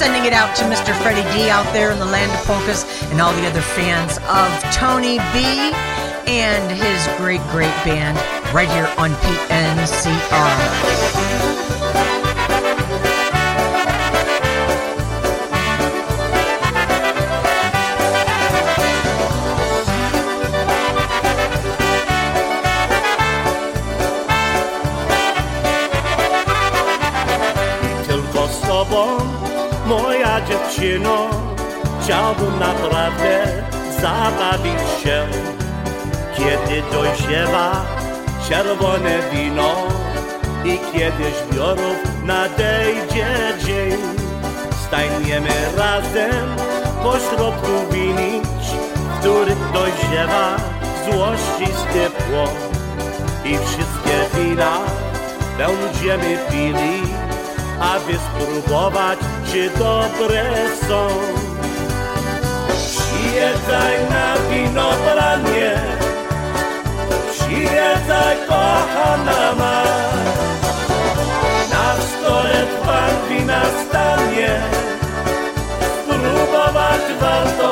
Sending 0.00 0.24
it 0.24 0.32
out 0.32 0.56
to 0.56 0.64
Mr. 0.64 0.98
Freddie 1.02 1.30
D 1.36 1.50
out 1.50 1.70
there 1.74 1.90
in 1.90 1.98
the 1.98 2.06
land 2.06 2.32
of 2.32 2.38
polkas 2.46 2.86
and 3.10 3.20
all 3.20 3.34
the 3.34 3.46
other 3.46 3.60
fans 3.60 4.16
of 4.28 4.48
Tony 4.72 5.18
B 5.34 5.74
and 6.26 6.70
his 6.72 7.06
great, 7.18 7.42
great 7.50 7.68
band 7.84 8.16
right 8.54 8.70
here 8.70 8.88
on 8.96 9.10
PNCR. 9.20 9.90
Dziewczyno, 30.80 31.30
chciałbym 32.02 32.58
naprawdę 32.58 33.46
zabawić 34.00 35.02
się. 35.02 35.26
Kiedy 36.36 36.82
dojrzewa 36.92 37.84
czerwone 38.48 39.18
wino 39.32 39.74
i 40.64 40.78
kiedy 40.92 41.24
zbiorów 41.40 42.24
nadejdzie 42.24 43.26
dzień, 43.64 43.98
staniemy 44.86 45.50
razem 45.76 46.46
pośrodku 47.02 47.92
winić, 47.92 48.64
w 48.94 49.18
których 49.18 49.72
dojrzewa 49.72 50.56
złości 51.04 51.72
z 51.72 51.94
ciepło 51.94 52.44
i 53.44 53.58
wszystkie 53.58 54.38
wina 54.38 54.78
będziemy 55.58 56.38
pili, 56.50 57.02
aby 57.80 58.12
spróbować, 58.18 59.18
czy 59.52 59.70
dobre 59.70 60.44
są. 60.88 61.08
Przyjeżdżaj 62.68 63.96
na 64.10 64.36
winobranie, 64.50 65.80
przyjeżdżaj 67.32 68.36
kochana 68.48 69.54
ma. 69.58 69.82
Na 71.72 71.94
stole 72.02 72.66
pan 72.84 73.28
wina 73.28 73.62
stanie, 73.88 74.60
spróbować 76.04 77.02
warto 77.20 77.69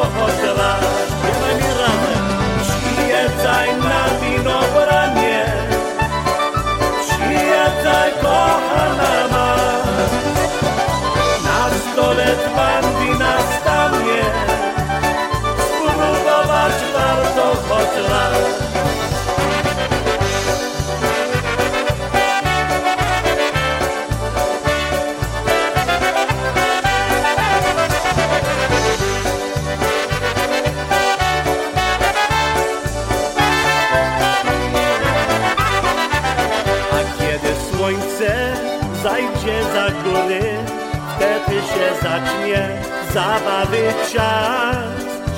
zacznie 42.18 42.68
zabawy 43.14 43.94
czas. 44.12 44.76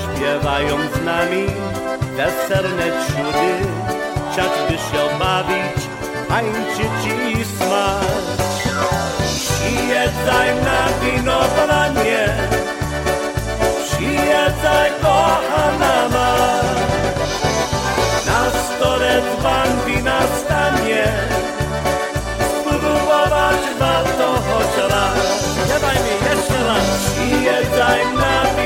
Śpiewają 0.03 0.77
z 0.95 1.05
nami 1.05 1.47
weserne 2.17 2.85
ciudy, 3.07 3.53
chciałby 4.33 4.73
się 4.73 5.19
bawić, 5.19 5.83
tańczyć 6.29 7.07
i 7.07 7.45
smać. 7.45 8.41
Przyjeżdżaj 9.39 10.49
na 10.55 10.81
winobranie, 11.01 12.29
daj 14.63 14.91
kochana 15.03 16.09
Na 18.27 18.51
stole 18.51 19.23
dzban 19.23 19.87
wina 19.87 20.21
stanie 20.45 21.05
Spróbować 22.51 23.61
warto 23.79 24.27
choć 24.33 24.91
raz 24.91 25.41
Śpiewaj 25.71 25.97
mi 25.97 26.15
jeszcze 26.31 26.50
Mann, 26.71 27.43
ihr 27.43 27.69
dein 27.77 28.15
Name. 28.15 28.60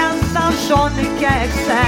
Hon 0.00 0.18
mięsa 0.20 0.52
żonkę 0.68 1.30
chce. 1.50 1.82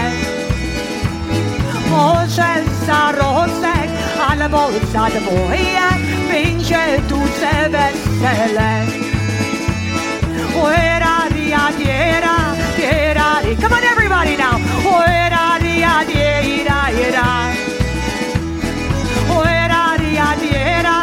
Może 1.90 2.52
za 2.86 3.12
rosek, 3.12 3.90
albo 4.28 4.68
za 4.92 5.06
dwoje, 5.10 5.88
będzie 6.30 7.02
duże 7.08 7.70
wesele. 7.70 8.86
Ora 10.62 11.28
dia 11.34 11.68
diera, 11.78 12.36
diera 12.76 13.42
di. 13.42 13.56
Come 13.62 13.76
on, 13.76 13.84
everybody 13.84 14.36
now. 14.36 14.60
Ora 14.86 15.58
dia 15.60 16.04
diera, 16.06 16.86
diera. 16.96 17.28
Ora 19.30 19.96
dia 19.98 20.36
diera 20.40 21.01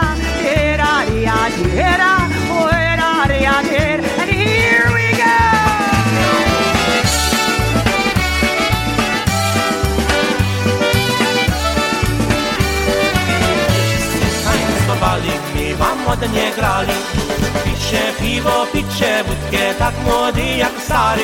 ładnie 16.22 16.52
grali. 16.56 16.94
Picie 17.66 18.14
piwo, 18.20 18.66
picie 18.74 19.24
wódkę, 19.24 19.74
tak 19.80 19.94
młody 20.06 20.42
jak 20.42 20.72
stary. 20.86 21.24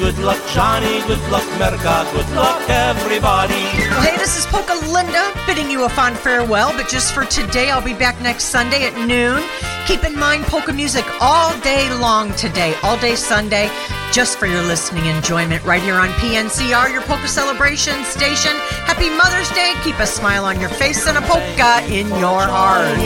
Good 0.00 0.18
luck 0.18 0.38
Johnny, 0.54 1.00
good 1.06 1.30
luck 1.30 1.44
Merka, 1.58 2.04
good 2.12 2.34
luck 2.34 2.60
everybody. 2.68 3.64
Well, 3.90 4.02
hey, 4.02 4.18
this 4.18 4.38
is 4.38 4.46
Polka 4.46 4.74
Linda 4.92 5.22
bidding 5.46 5.70
you 5.70 5.84
a 5.84 5.88
fond 5.88 6.18
farewell, 6.18 6.72
but 6.76 6.88
just 6.88 7.14
for 7.14 7.24
today, 7.24 7.70
I'll 7.70 7.84
be 7.84 7.94
back 7.94 8.20
next 8.20 8.44
Sunday 8.44 8.86
at 8.86 8.94
noon. 9.06 9.42
Keep 9.86 10.04
in 10.04 10.18
mind 10.18 10.44
polka 10.46 10.72
music 10.72 11.04
all 11.20 11.56
day 11.60 11.88
long 12.00 12.32
today, 12.34 12.74
all 12.82 12.98
day 12.98 13.14
Sunday, 13.14 13.70
just 14.12 14.38
for 14.38 14.46
your 14.46 14.62
listening 14.62 15.06
enjoyment 15.06 15.64
right 15.64 15.82
here 15.82 15.94
on 15.94 16.08
PNCR, 16.20 16.92
your 16.92 17.02
polka 17.02 17.28
celebration 17.28 18.04
station. 18.04 18.52
Happy 18.84 19.08
Mother's 19.10 19.50
Day. 19.50 19.72
Keep 19.84 19.98
a 20.00 20.06
smile 20.06 20.44
on 20.44 20.60
your 20.60 20.70
face 20.70 21.06
and 21.06 21.16
a 21.16 21.22
polka 21.22 21.86
in 21.86 22.08
your 22.18 22.42
heart. 22.42 22.98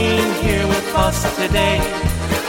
With 0.81 0.95
us 0.95 1.37
today. 1.37 1.78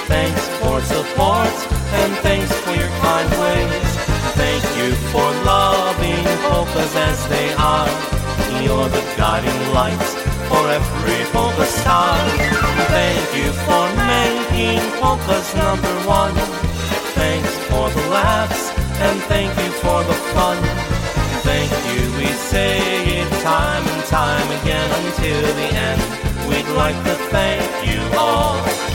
Thanks 0.08 0.48
for 0.60 0.80
support 0.80 1.52
and 2.00 2.14
thanks 2.24 2.50
for 2.64 2.72
your 2.72 2.94
kind 3.04 3.30
ways. 3.44 3.92
Thank 4.40 4.64
you 4.80 4.96
for 5.12 5.28
loving 5.44 6.24
polkas 6.48 6.96
as 6.96 7.20
they 7.28 7.52
are. 7.60 7.92
You're 8.64 8.88
the 8.88 9.04
guiding 9.18 9.64
light 9.74 10.08
for 10.48 10.64
every 10.70 11.22
polka 11.36 11.66
star. 11.66 12.16
Thank 12.96 13.28
you 13.36 13.52
for 13.68 13.84
making 14.08 14.80
polkas 15.02 15.54
number 15.56 15.96
one. 16.08 16.36
Thanks 17.20 17.54
for 17.68 17.90
the 17.90 18.06
laughs 18.16 18.72
and 19.04 19.20
thank 19.24 19.52
you 19.60 19.72
for 19.84 20.04
the 20.06 20.18
fun. 20.32 20.58
Thank 21.44 21.72
you, 21.92 22.00
we 22.16 22.28
say 22.48 22.80
it 23.20 23.30
time 23.44 23.86
and 23.86 24.06
time 24.06 24.48
again 24.62 24.90
until 25.04 25.42
the 25.42 25.70
end 25.76 26.11
like 26.76 26.96
to 27.04 27.16
thank 27.30 27.88
you 27.88 28.18
all. 28.18 28.91